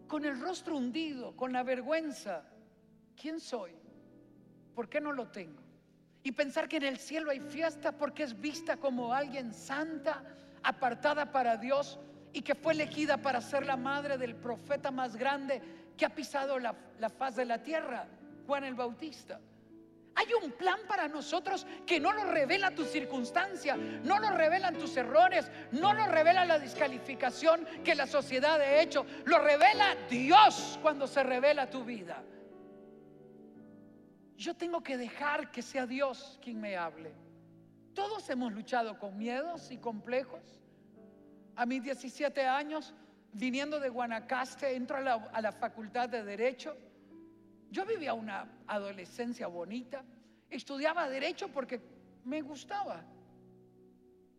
con 0.07 0.23
el 0.23 0.39
rostro 0.39 0.77
hundido, 0.77 1.35
con 1.35 1.51
la 1.51 1.63
vergüenza. 1.63 2.43
¿Quién 3.19 3.39
soy? 3.39 3.71
¿Por 4.75 4.87
qué 4.87 5.01
no 5.01 5.11
lo 5.11 5.27
tengo? 5.29 5.61
y 6.23 6.31
pensar 6.31 6.67
que 6.67 6.77
en 6.77 6.83
el 6.83 6.97
cielo 6.97 7.31
hay 7.31 7.39
fiesta 7.39 7.91
porque 7.91 8.23
es 8.23 8.39
vista 8.39 8.77
como 8.77 9.13
alguien 9.13 9.53
santa, 9.53 10.23
apartada 10.63 11.31
para 11.31 11.57
Dios 11.57 11.99
y 12.33 12.41
que 12.41 12.55
fue 12.55 12.73
elegida 12.73 13.17
para 13.17 13.41
ser 13.41 13.65
la 13.65 13.77
madre 13.77 14.17
del 14.17 14.35
profeta 14.35 14.91
más 14.91 15.15
grande 15.15 15.61
que 15.97 16.05
ha 16.05 16.09
pisado 16.09 16.59
la, 16.59 16.75
faz 17.09 17.35
de 17.35 17.45
la 17.45 17.63
tierra, 17.63 18.07
Juan 18.45 18.63
el 18.63 18.75
Bautista. 18.75 19.39
Hay 20.15 20.27
un 20.33 20.51
plan 20.51 20.79
para 20.87 21.07
nosotros 21.07 21.65
que 21.85 21.99
no 21.99 22.11
lo 22.11 22.25
revela 22.25 22.71
tu 22.71 22.83
circunstancia, 22.83 23.77
no 23.77 24.19
lo 24.19 24.31
revelan 24.31 24.77
tus 24.77 24.97
errores, 24.97 25.49
no 25.71 25.93
lo 25.93 26.05
revela 26.07 26.43
la 26.45 26.59
descalificación 26.59 27.65
que 27.83 27.95
la 27.95 28.05
sociedad 28.05 28.59
ha 28.59 28.81
hecho, 28.81 29.05
lo 29.25 29.39
revela 29.39 29.95
Dios 30.09 30.77
cuando 30.81 31.07
se 31.07 31.23
revela 31.23 31.69
tu 31.69 31.85
vida. 31.85 32.21
Yo 34.35 34.55
tengo 34.55 34.81
que 34.81 34.97
dejar 34.97 35.51
que 35.51 35.61
sea 35.61 35.85
Dios 35.85 36.39
quien 36.41 36.59
me 36.59 36.75
hable. 36.75 37.13
Todos 37.93 38.29
hemos 38.29 38.51
luchado 38.51 38.97
con 38.97 39.17
miedos 39.17 39.71
y 39.71 39.77
complejos. 39.77 40.41
A 41.55 41.65
mis 41.65 41.83
17 41.83 42.45
años, 42.47 42.93
viniendo 43.33 43.79
de 43.79 43.89
Guanacaste, 43.89 44.75
entro 44.75 44.97
a 44.97 45.01
la, 45.01 45.13
a 45.31 45.41
la 45.41 45.51
facultad 45.51 46.09
de 46.09 46.23
Derecho. 46.23 46.75
Yo 47.71 47.85
vivía 47.85 48.13
una 48.13 48.47
adolescencia 48.67 49.47
bonita. 49.47 50.03
Estudiaba 50.49 51.09
Derecho 51.09 51.47
porque 51.47 51.81
me 52.25 52.41
gustaba, 52.41 53.03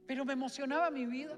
pero 0.07 0.25
me 0.25 0.35
emocionaba 0.35 0.91
mi 0.91 1.07
vida. 1.07 1.37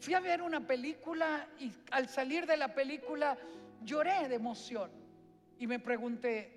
Fui 0.00 0.14
a 0.14 0.20
ver 0.20 0.40
una 0.40 0.66
película 0.66 1.48
y 1.58 1.72
al 1.90 2.08
salir 2.08 2.46
de 2.46 2.56
la 2.56 2.74
película 2.74 3.36
lloré 3.82 4.28
de 4.28 4.36
emoción 4.36 4.90
y 5.58 5.66
me 5.66 5.80
pregunté, 5.80 6.56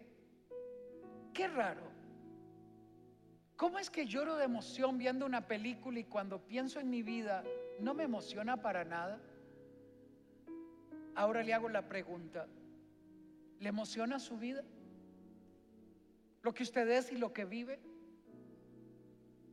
Qué 1.33 1.47
raro. 1.47 1.83
¿Cómo 3.55 3.79
es 3.79 3.89
que 3.89 4.05
lloro 4.05 4.35
de 4.35 4.45
emoción 4.45 4.97
viendo 4.97 5.25
una 5.25 5.47
película 5.47 5.99
y 5.99 6.03
cuando 6.03 6.39
pienso 6.39 6.79
en 6.79 6.89
mi 6.89 7.01
vida 7.01 7.43
no 7.79 7.93
me 7.93 8.03
emociona 8.03 8.61
para 8.61 8.83
nada? 8.83 9.21
Ahora 11.15 11.43
le 11.43 11.53
hago 11.53 11.69
la 11.69 11.87
pregunta, 11.87 12.47
¿le 13.59 13.69
emociona 13.69 14.19
su 14.19 14.37
vida? 14.37 14.63
¿Lo 16.41 16.53
que 16.53 16.63
usted 16.63 16.89
es 16.89 17.11
y 17.11 17.15
lo 17.15 17.33
que 17.33 17.45
vive? 17.45 17.79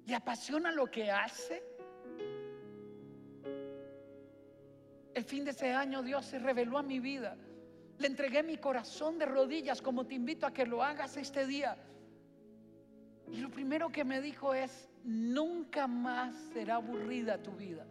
¿Le 0.07 0.15
apasiona 0.15 0.71
lo 0.71 0.91
que 0.91 1.11
hace? 1.11 1.63
El 5.15 5.25
fin 5.25 5.45
de 5.45 5.51
ese 5.51 5.73
año 5.73 6.03
Dios 6.03 6.27
se 6.27 6.39
reveló 6.39 6.79
a 6.79 6.83
mi 6.83 7.01
vida 7.01 7.37
le 7.99 8.07
entregué 8.07 8.43
mi 8.43 8.59
corazón 8.59 9.19
de 9.19 9.27
rodillas 9.27 9.81
como 9.81 10.07
te 10.07 10.15
invito 10.15 10.47
a 10.47 10.53
que 10.53 10.67
lo 10.67 10.83
hagas 10.83 11.17
este 11.17 11.47
día. 11.47 11.77
Y 13.31 13.39
lo 13.39 13.51
primero 13.51 13.89
que 13.89 14.05
me 14.05 14.21
dijo 14.21 14.55
es, 14.55 14.89
nunca 15.03 15.87
más 15.87 16.35
será 16.53 16.77
aburrida 16.77 17.43
tu 17.43 17.53
vida. 17.53 17.87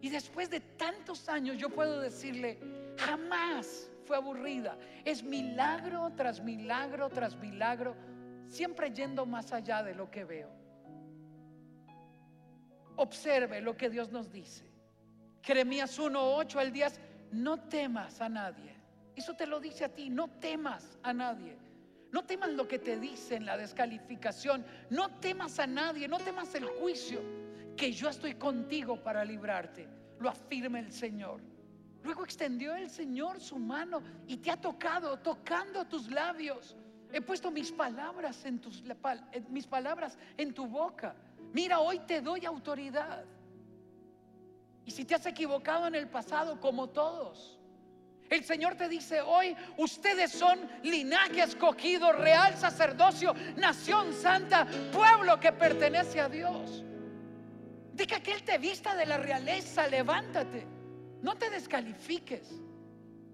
Y 0.00 0.08
después 0.10 0.50
de 0.50 0.60
tantos 0.60 1.28
años 1.28 1.56
yo 1.58 1.68
puedo 1.70 2.00
decirle, 2.00 2.58
jamás 2.96 3.90
fue 4.06 4.16
aburrida. 4.16 4.76
Es 5.04 5.22
milagro 5.22 6.12
tras 6.16 6.40
milagro 6.40 7.08
tras 7.10 7.36
milagro, 7.36 7.96
siempre 8.46 8.90
yendo 8.90 9.26
más 9.26 9.52
allá 9.52 9.82
de 9.82 9.94
lo 9.94 10.10
que 10.10 10.24
veo. 10.24 10.50
Observe 12.96 13.60
lo 13.60 13.76
que 13.76 13.90
Dios 13.90 14.12
nos 14.12 14.30
dice. 14.30 14.64
Jeremías 15.42 15.98
1:8 15.98 16.58
al 16.58 16.72
10, 16.72 17.00
no 17.32 17.58
temas 17.58 18.20
a 18.20 18.28
nadie 18.28 18.84
eso 19.16 19.34
te 19.34 19.46
lo 19.46 19.60
dice 19.60 19.84
a 19.84 19.88
ti, 19.88 20.10
no 20.10 20.28
temas 20.28 20.98
a 21.02 21.12
nadie. 21.12 21.56
No 22.10 22.24
temas 22.24 22.50
lo 22.50 22.66
que 22.68 22.78
te 22.78 22.98
dicen, 22.98 23.44
la 23.44 23.56
descalificación. 23.56 24.64
No 24.90 25.18
temas 25.18 25.58
a 25.58 25.66
nadie, 25.66 26.08
no 26.08 26.18
temas 26.18 26.54
el 26.54 26.64
juicio, 26.64 27.20
que 27.76 27.92
yo 27.92 28.08
estoy 28.08 28.34
contigo 28.34 29.02
para 29.02 29.24
librarte. 29.24 29.88
Lo 30.20 30.28
afirma 30.28 30.78
el 30.78 30.92
Señor. 30.92 31.40
Luego 32.04 32.22
extendió 32.22 32.76
el 32.76 32.90
Señor 32.90 33.40
su 33.40 33.58
mano 33.58 34.02
y 34.26 34.36
te 34.36 34.50
ha 34.50 34.56
tocado, 34.56 35.18
tocando 35.18 35.86
tus 35.86 36.10
labios. 36.10 36.76
He 37.10 37.22
puesto 37.22 37.50
mis 37.50 37.72
palabras 37.72 38.44
en 38.44 38.60
tus 38.60 38.82
mis 39.48 39.66
palabras 39.66 40.18
en 40.36 40.52
tu 40.52 40.66
boca. 40.66 41.16
Mira, 41.54 41.80
hoy 41.80 42.00
te 42.00 42.20
doy 42.20 42.44
autoridad. 42.44 43.24
Y 44.84 44.90
si 44.90 45.06
te 45.06 45.14
has 45.14 45.24
equivocado 45.24 45.86
en 45.86 45.94
el 45.94 46.08
pasado, 46.08 46.60
como 46.60 46.90
todos, 46.90 47.58
el 48.28 48.44
Señor 48.44 48.74
te 48.74 48.88
dice 48.88 49.22
hoy, 49.22 49.56
ustedes 49.78 50.30
son 50.32 50.60
linaje 50.82 51.42
escogido, 51.42 52.12
real 52.12 52.54
sacerdocio, 52.58 53.34
nación 53.56 54.12
santa, 54.12 54.66
pueblo 54.92 55.40
que 55.40 55.52
pertenece 55.52 56.20
a 56.20 56.28
Dios. 56.28 56.84
Diga 57.94 58.20
que 58.20 58.32
Él 58.32 58.42
te 58.42 58.58
vista 58.58 58.94
de 58.94 59.06
la 59.06 59.16
realeza, 59.16 59.86
levántate, 59.86 60.66
no 61.24 61.36
te 61.36 61.48
descalifiques. 61.48 62.60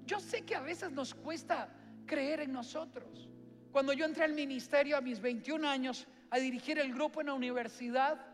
Yo 0.06 0.20
sé 0.20 0.42
que 0.42 0.54
a 0.54 0.60
veces 0.60 0.92
nos 0.92 1.12
cuesta 1.12 1.68
creer 2.06 2.38
en 2.42 2.52
nosotros. 2.52 3.28
Cuando 3.72 3.92
yo 3.92 4.04
entré 4.04 4.22
al 4.22 4.32
ministerio 4.32 4.96
a 4.96 5.00
mis 5.00 5.20
21 5.20 5.68
años 5.68 6.06
a 6.30 6.38
dirigir 6.38 6.78
el 6.78 6.94
grupo 6.94 7.20
en 7.20 7.26
la 7.26 7.34
universidad, 7.34 8.24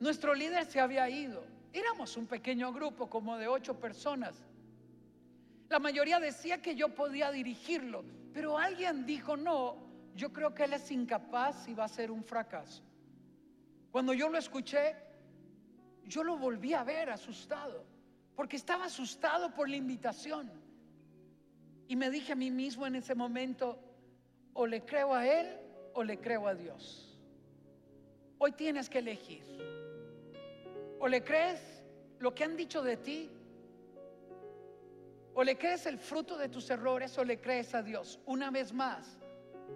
nuestro 0.00 0.34
líder 0.34 0.64
se 0.64 0.80
había 0.80 1.10
ido. 1.10 1.44
Éramos 1.74 2.16
un 2.16 2.26
pequeño 2.26 2.72
grupo 2.72 3.10
como 3.10 3.36
de 3.36 3.48
ocho 3.48 3.78
personas. 3.78 4.42
La 5.68 5.78
mayoría 5.78 6.18
decía 6.18 6.62
que 6.62 6.74
yo 6.74 6.94
podía 6.94 7.30
dirigirlo, 7.30 8.02
pero 8.32 8.56
alguien 8.56 9.04
dijo, 9.04 9.36
no, 9.36 9.76
yo 10.14 10.32
creo 10.32 10.54
que 10.54 10.64
él 10.64 10.72
es 10.72 10.90
incapaz 10.90 11.68
y 11.68 11.74
va 11.74 11.84
a 11.84 11.88
ser 11.88 12.10
un 12.10 12.24
fracaso. 12.24 12.82
Cuando 13.90 14.14
yo 14.14 14.30
lo 14.30 14.38
escuché, 14.38 14.96
yo 16.06 16.24
lo 16.24 16.38
volví 16.38 16.72
a 16.72 16.82
ver 16.82 17.10
asustado, 17.10 17.97
porque 18.38 18.56
estaba 18.56 18.84
asustado 18.84 19.52
por 19.52 19.68
la 19.68 19.74
invitación. 19.74 20.48
Y 21.88 21.96
me 21.96 22.08
dije 22.08 22.34
a 22.34 22.36
mí 22.36 22.52
mismo 22.52 22.86
en 22.86 22.94
ese 22.94 23.16
momento, 23.16 23.80
o 24.52 24.64
le 24.64 24.84
creo 24.84 25.12
a 25.12 25.26
Él 25.26 25.58
o 25.92 26.04
le 26.04 26.20
creo 26.20 26.46
a 26.46 26.54
Dios. 26.54 27.18
Hoy 28.38 28.52
tienes 28.52 28.88
que 28.88 29.00
elegir. 29.00 29.42
O 31.00 31.08
le 31.08 31.24
crees 31.24 31.82
lo 32.20 32.32
que 32.32 32.44
han 32.44 32.56
dicho 32.56 32.80
de 32.80 32.96
ti, 32.98 33.28
o 35.34 35.42
le 35.42 35.58
crees 35.58 35.86
el 35.86 35.98
fruto 35.98 36.38
de 36.38 36.48
tus 36.48 36.70
errores, 36.70 37.18
o 37.18 37.24
le 37.24 37.40
crees 37.40 37.74
a 37.74 37.82
Dios. 37.82 38.20
Una 38.24 38.52
vez 38.52 38.72
más, 38.72 39.18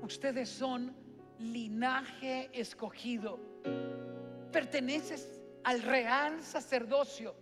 ustedes 0.03 0.49
son 0.49 0.95
linaje 1.41 2.49
escogido. 2.53 3.41
Perteneces 4.53 5.41
al 5.65 5.83
real 5.83 6.41
sacerdocio. 6.45 7.42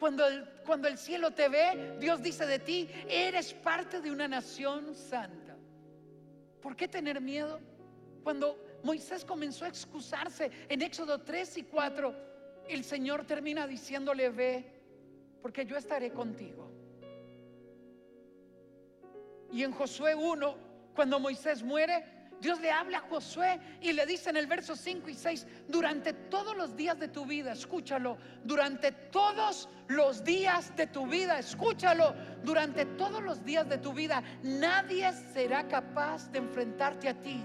Cuando 0.00 0.26
el, 0.26 0.46
cuando 0.64 0.88
el 0.88 0.96
cielo 0.96 1.30
te 1.32 1.50
ve, 1.50 1.96
Dios 2.00 2.22
dice 2.22 2.46
de 2.46 2.58
ti, 2.58 2.88
eres 3.06 3.52
parte 3.52 4.00
de 4.00 4.10
una 4.10 4.26
nación 4.26 4.94
santa. 4.94 5.54
¿Por 6.62 6.74
qué 6.74 6.88
tener 6.88 7.20
miedo? 7.20 7.60
Cuando 8.24 8.80
Moisés 8.82 9.26
comenzó 9.26 9.66
a 9.66 9.68
excusarse 9.68 10.50
en 10.70 10.80
Éxodo 10.80 11.20
3 11.20 11.58
y 11.58 11.62
4, 11.64 12.14
el 12.68 12.82
Señor 12.82 13.26
termina 13.26 13.66
diciéndole, 13.66 14.30
ve, 14.30 14.64
porque 15.42 15.66
yo 15.66 15.76
estaré 15.76 16.10
contigo. 16.12 16.70
Y 19.52 19.64
en 19.64 19.72
Josué 19.72 20.14
1, 20.14 20.56
cuando 20.94 21.20
Moisés 21.20 21.62
muere, 21.62 22.19
Dios 22.40 22.60
le 22.60 22.70
habla 22.70 22.98
a 22.98 23.00
Josué 23.02 23.60
y 23.80 23.92
le 23.92 24.06
dice 24.06 24.30
en 24.30 24.36
el 24.36 24.46
verso 24.46 24.74
5 24.74 25.08
y 25.10 25.14
6, 25.14 25.46
durante 25.68 26.12
todos 26.12 26.56
los 26.56 26.74
días 26.74 26.98
de 26.98 27.08
tu 27.08 27.26
vida, 27.26 27.52
escúchalo, 27.52 28.16
durante 28.44 28.92
todos 28.92 29.68
los 29.88 30.24
días 30.24 30.74
de 30.74 30.86
tu 30.86 31.06
vida, 31.06 31.38
escúchalo, 31.38 32.14
durante 32.42 32.86
todos 32.86 33.22
los 33.22 33.44
días 33.44 33.68
de 33.68 33.78
tu 33.78 33.92
vida, 33.92 34.22
nadie 34.42 35.12
será 35.34 35.68
capaz 35.68 36.30
de 36.32 36.38
enfrentarte 36.38 37.08
a 37.10 37.14
ti. 37.14 37.44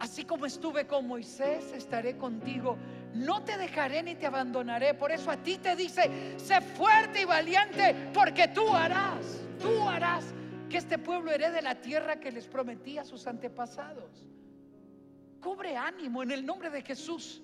Así 0.00 0.24
como 0.24 0.46
estuve 0.46 0.86
con 0.86 1.06
Moisés, 1.06 1.72
estaré 1.72 2.16
contigo. 2.16 2.76
No 3.14 3.44
te 3.44 3.56
dejaré 3.56 4.02
ni 4.02 4.16
te 4.16 4.26
abandonaré. 4.26 4.94
Por 4.94 5.12
eso 5.12 5.30
a 5.30 5.36
ti 5.36 5.58
te 5.58 5.76
dice, 5.76 6.10
sé 6.38 6.60
fuerte 6.60 7.22
y 7.22 7.24
valiente, 7.24 8.10
porque 8.12 8.48
tú 8.48 8.68
harás, 8.74 9.40
tú 9.60 9.88
harás 9.88 10.34
que 10.72 10.78
este 10.78 10.96
pueblo 10.96 11.30
herede 11.30 11.60
la 11.60 11.74
tierra 11.74 12.18
que 12.18 12.32
les 12.32 12.46
prometía 12.48 13.02
a 13.02 13.04
sus 13.04 13.26
antepasados. 13.26 14.26
Cobre 15.38 15.76
ánimo 15.76 16.22
en 16.22 16.30
el 16.30 16.46
nombre 16.46 16.70
de 16.70 16.80
Jesús. 16.80 17.42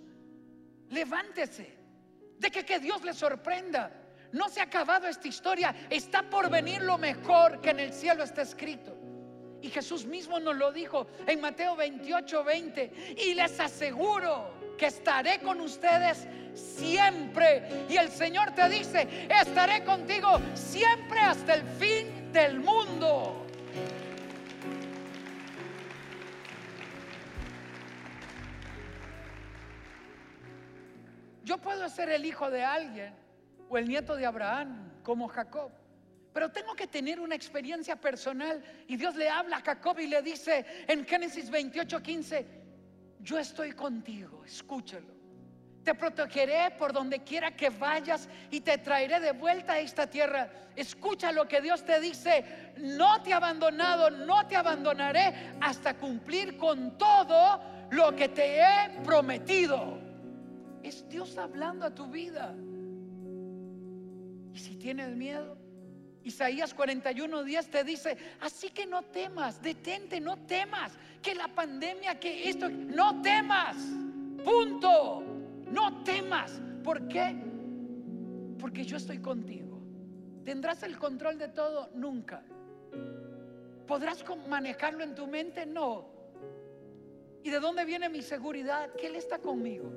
Levántese. 0.89 1.77
De 2.39 2.51
que, 2.51 2.65
que 2.65 2.79
Dios 2.79 3.05
le 3.05 3.13
sorprenda. 3.13 3.93
No 4.33 4.49
se 4.49 4.61
ha 4.61 4.65
acabado 4.65 5.07
esta 5.07 5.29
historia. 5.29 5.75
Está 5.91 6.23
por 6.23 6.49
venir 6.49 6.81
lo 6.81 6.97
mejor 6.97 7.61
que 7.61 7.69
en 7.69 7.81
el 7.81 7.93
cielo 7.93 8.25
está 8.25 8.41
escrito. 8.41 8.97
Y 9.61 9.69
Jesús 9.69 10.07
mismo 10.07 10.41
nos 10.41 10.57
lo 10.57 10.73
dijo 10.73 11.07
en 11.27 11.39
Mateo 11.43 11.77
28, 11.77 12.45
20. 12.45 13.15
Y 13.19 13.35
les 13.35 13.61
aseguro 13.61 14.55
que 14.79 14.87
estaré 14.87 15.41
con 15.41 15.61
ustedes 15.61 16.27
siempre. 16.55 17.85
Y 17.91 17.97
el 17.99 18.09
Señor 18.09 18.53
te 18.53 18.71
dice, 18.71 19.07
estaré 19.29 19.85
contigo 19.85 20.41
siempre 20.55 21.19
hasta 21.21 21.57
el 21.57 21.65
fin 21.65 22.18
del 22.33 22.61
mundo. 22.61 23.47
Yo 31.45 31.59
puedo 31.59 31.89
ser 31.89 32.11
el 32.11 32.27
hijo 32.27 32.51
de 32.51 32.63
alguien 32.63 33.15
o 33.69 33.79
el 33.79 33.89
nieto 33.89 34.17
de 34.17 34.27
Abraham, 34.27 34.93
como 35.03 35.29
Jacob. 35.29 35.73
Pero 36.33 36.51
tengo 36.53 36.75
que 36.75 36.87
tener 36.87 37.19
una 37.19 37.35
experiencia 37.35 37.97
personal. 37.97 38.63
Y 38.87 38.97
Dios 38.97 39.17
le 39.17 39.29
habla 39.29 39.57
a 39.57 39.63
Jacob 39.63 39.99
y 39.99 40.07
le 40.07 40.23
dice 40.23 40.65
en 40.87 41.07
Génesis 41.07 41.51
28, 41.51 42.03
15, 42.03 42.47
yo 43.21 43.39
estoy 43.39 43.73
contigo, 43.73 44.45
escúchalo. 44.45 45.18
Te 45.85 45.95
protegeré 45.95 46.73
por 46.79 46.93
donde 46.93 47.21
quiera 47.21 47.57
que 47.57 47.71
vayas 47.71 48.29
y 48.51 48.61
te 48.61 48.79
traeré 48.79 49.21
de 49.21 49.33
vuelta 49.33 49.75
a 49.75 49.79
esta 49.79 50.07
tierra. 50.07 50.51
Escucha 50.77 51.33
lo 51.33 51.49
que 51.49 51.61
Dios 51.61 51.85
te 51.85 52.01
dice. 52.01 52.73
No 52.77 53.23
te 53.23 53.31
he 53.31 53.35
abandonado, 53.35 54.11
no 54.11 54.47
te 54.47 54.57
abandonaré 54.57 55.55
hasta 55.61 55.95
cumplir 55.95 56.57
con 56.59 56.99
todo 56.99 57.61
lo 57.91 58.15
que 58.15 58.29
te 58.29 58.61
he 58.61 58.91
prometido. 59.05 59.99
Es 60.83 61.09
Dios 61.09 61.39
hablando 61.39 61.87
a 61.87 61.95
tu 61.95 62.07
vida. 62.07 62.55
Y 64.53 64.59
si 64.59 64.77
tienes 64.77 65.17
miedo, 65.17 65.57
Isaías 66.25 66.75
41, 66.75 67.43
días 67.45 67.69
te 67.69 67.85
dice, 67.85 68.17
así 68.41 68.71
que 68.71 68.87
no 68.87 69.03
temas, 69.03 69.63
detente, 69.63 70.21
no 70.21 70.37
temas, 70.37 70.93
que 71.23 71.35
la 71.35 71.49
pandemia, 71.49 72.21
que 72.21 72.49
esto, 72.49 72.69
no 72.69 73.23
temas, 73.23 73.77
punto. 74.45 75.38
No 75.71 76.03
temas. 76.05 76.61
¿Por 76.83 77.09
qué? 77.09 77.37
Porque 78.59 78.85
yo 78.85 78.97
estoy 78.97 79.19
contigo. 79.19 79.81
¿Tendrás 80.45 80.83
el 80.83 80.99
control 80.99 81.39
de 81.39 81.49
todo? 81.49 81.91
Nunca. 81.95 82.43
¿Podrás 83.87 84.25
manejarlo 84.49 85.05
en 85.05 85.15
tu 85.15 85.27
mente? 85.27 85.67
No. 85.67 86.09
¿Y 87.43 87.51
de 87.51 87.61
dónde 87.61 87.85
viene 87.85 88.09
mi 88.09 88.23
seguridad? 88.23 88.95
Que 88.95 89.07
Él 89.07 89.17
está 89.17 89.39
conmigo. 89.39 89.91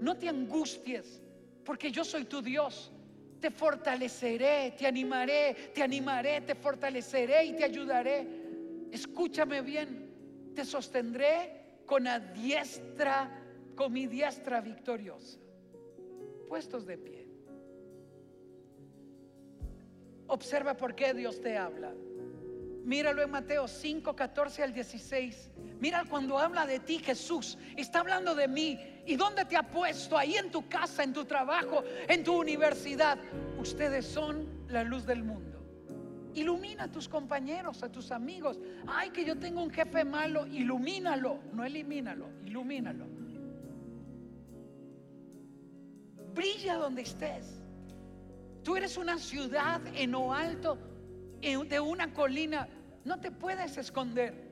No 0.00 0.16
te 0.16 0.28
angusties, 0.28 1.22
porque 1.64 1.90
yo 1.90 2.04
soy 2.04 2.24
tu 2.24 2.42
Dios. 2.42 2.92
Te 3.40 3.50
fortaleceré, 3.50 4.74
te 4.76 4.86
animaré, 4.86 5.72
te 5.74 5.82
animaré, 5.82 6.42
te 6.42 6.54
fortaleceré 6.54 7.44
y 7.46 7.52
te 7.54 7.64
ayudaré. 7.64 8.26
Escúchame 8.92 9.62
bien, 9.62 10.52
te 10.54 10.64
sostendré 10.64 11.82
con 11.86 12.06
a 12.06 12.18
diestra 12.18 13.39
con 13.80 13.94
mi 13.94 14.06
diestra 14.06 14.60
victoriosa. 14.60 15.38
Puestos 16.50 16.84
de 16.84 16.98
pie. 16.98 17.26
Observa 20.26 20.76
por 20.76 20.94
qué 20.94 21.14
Dios 21.14 21.40
te 21.40 21.56
habla. 21.56 21.94
Míralo 22.84 23.22
en 23.22 23.30
Mateo 23.30 23.66
5, 23.66 24.14
14 24.14 24.64
al 24.64 24.74
16. 24.74 25.50
Mira 25.80 26.04
cuando 26.10 26.38
habla 26.38 26.66
de 26.66 26.80
ti 26.80 26.98
Jesús. 26.98 27.56
Está 27.74 28.00
hablando 28.00 28.34
de 28.34 28.48
mí. 28.48 28.78
¿Y 29.06 29.16
dónde 29.16 29.46
te 29.46 29.56
ha 29.56 29.62
puesto? 29.62 30.18
Ahí 30.18 30.34
en 30.36 30.50
tu 30.50 30.68
casa, 30.68 31.02
en 31.02 31.14
tu 31.14 31.24
trabajo, 31.24 31.82
en 32.06 32.22
tu 32.22 32.38
universidad. 32.38 33.16
Ustedes 33.58 34.04
son 34.04 34.46
la 34.68 34.84
luz 34.84 35.06
del 35.06 35.24
mundo. 35.24 35.58
Ilumina 36.34 36.84
a 36.84 36.92
tus 36.92 37.08
compañeros, 37.08 37.82
a 37.82 37.90
tus 37.90 38.10
amigos. 38.10 38.60
Ay, 38.86 39.08
que 39.08 39.24
yo 39.24 39.38
tengo 39.38 39.62
un 39.62 39.70
jefe 39.70 40.04
malo. 40.04 40.46
Ilumínalo. 40.46 41.38
No 41.54 41.64
elimínalo. 41.64 42.28
Ilumínalo. 42.44 43.09
Brilla 46.34 46.76
donde 46.76 47.02
estés. 47.02 47.60
Tú 48.62 48.76
eres 48.76 48.96
una 48.96 49.18
ciudad 49.18 49.80
en 49.94 50.12
lo 50.12 50.32
alto 50.32 50.78
de 51.40 51.80
una 51.80 52.12
colina. 52.12 52.68
No 53.04 53.20
te 53.20 53.30
puedes 53.30 53.76
esconder. 53.76 54.50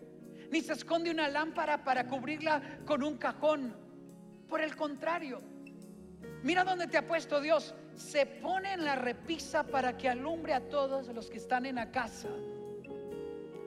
Ni 0.50 0.62
se 0.62 0.72
esconde 0.72 1.10
una 1.10 1.28
lámpara 1.28 1.84
para 1.84 2.06
cubrirla 2.06 2.80
con 2.86 3.02
un 3.02 3.18
cajón. 3.18 3.76
Por 4.48 4.62
el 4.62 4.74
contrario, 4.76 5.42
mira 6.42 6.64
dónde 6.64 6.86
te 6.86 6.96
ha 6.96 7.06
puesto 7.06 7.40
Dios. 7.40 7.74
Se 7.96 8.24
pone 8.24 8.72
en 8.72 8.84
la 8.84 8.94
repisa 8.94 9.64
para 9.64 9.96
que 9.96 10.08
alumbre 10.08 10.54
a 10.54 10.68
todos 10.68 11.08
los 11.08 11.28
que 11.28 11.36
están 11.36 11.66
en 11.66 11.74
la 11.74 11.90
casa. 11.90 12.28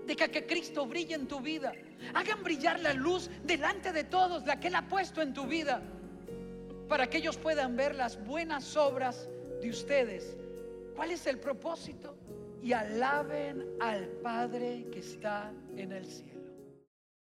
Deja 0.07 0.29
que 0.29 0.47
Cristo 0.47 0.87
brille 0.87 1.13
en 1.13 1.27
tu 1.27 1.39
vida. 1.39 1.71
Hagan 2.15 2.43
brillar 2.43 2.79
la 2.79 2.93
luz 2.93 3.29
delante 3.43 3.93
de 3.93 4.03
todos, 4.03 4.45
la 4.47 4.59
que 4.59 4.69
Él 4.69 4.75
ha 4.75 4.87
puesto 4.87 5.21
en 5.21 5.33
tu 5.33 5.45
vida 5.45 5.83
para 6.91 7.09
que 7.09 7.19
ellos 7.19 7.37
puedan 7.37 7.77
ver 7.77 7.95
las 7.95 8.21
buenas 8.25 8.75
obras 8.75 9.29
de 9.61 9.69
ustedes. 9.69 10.35
¿Cuál 10.93 11.11
es 11.11 11.25
el 11.25 11.39
propósito? 11.39 12.17
Y 12.61 12.73
alaben 12.73 13.65
al 13.79 14.09
Padre 14.21 14.85
que 14.91 14.99
está 14.99 15.53
en 15.77 15.93
el 15.93 16.05
cielo. 16.05 16.30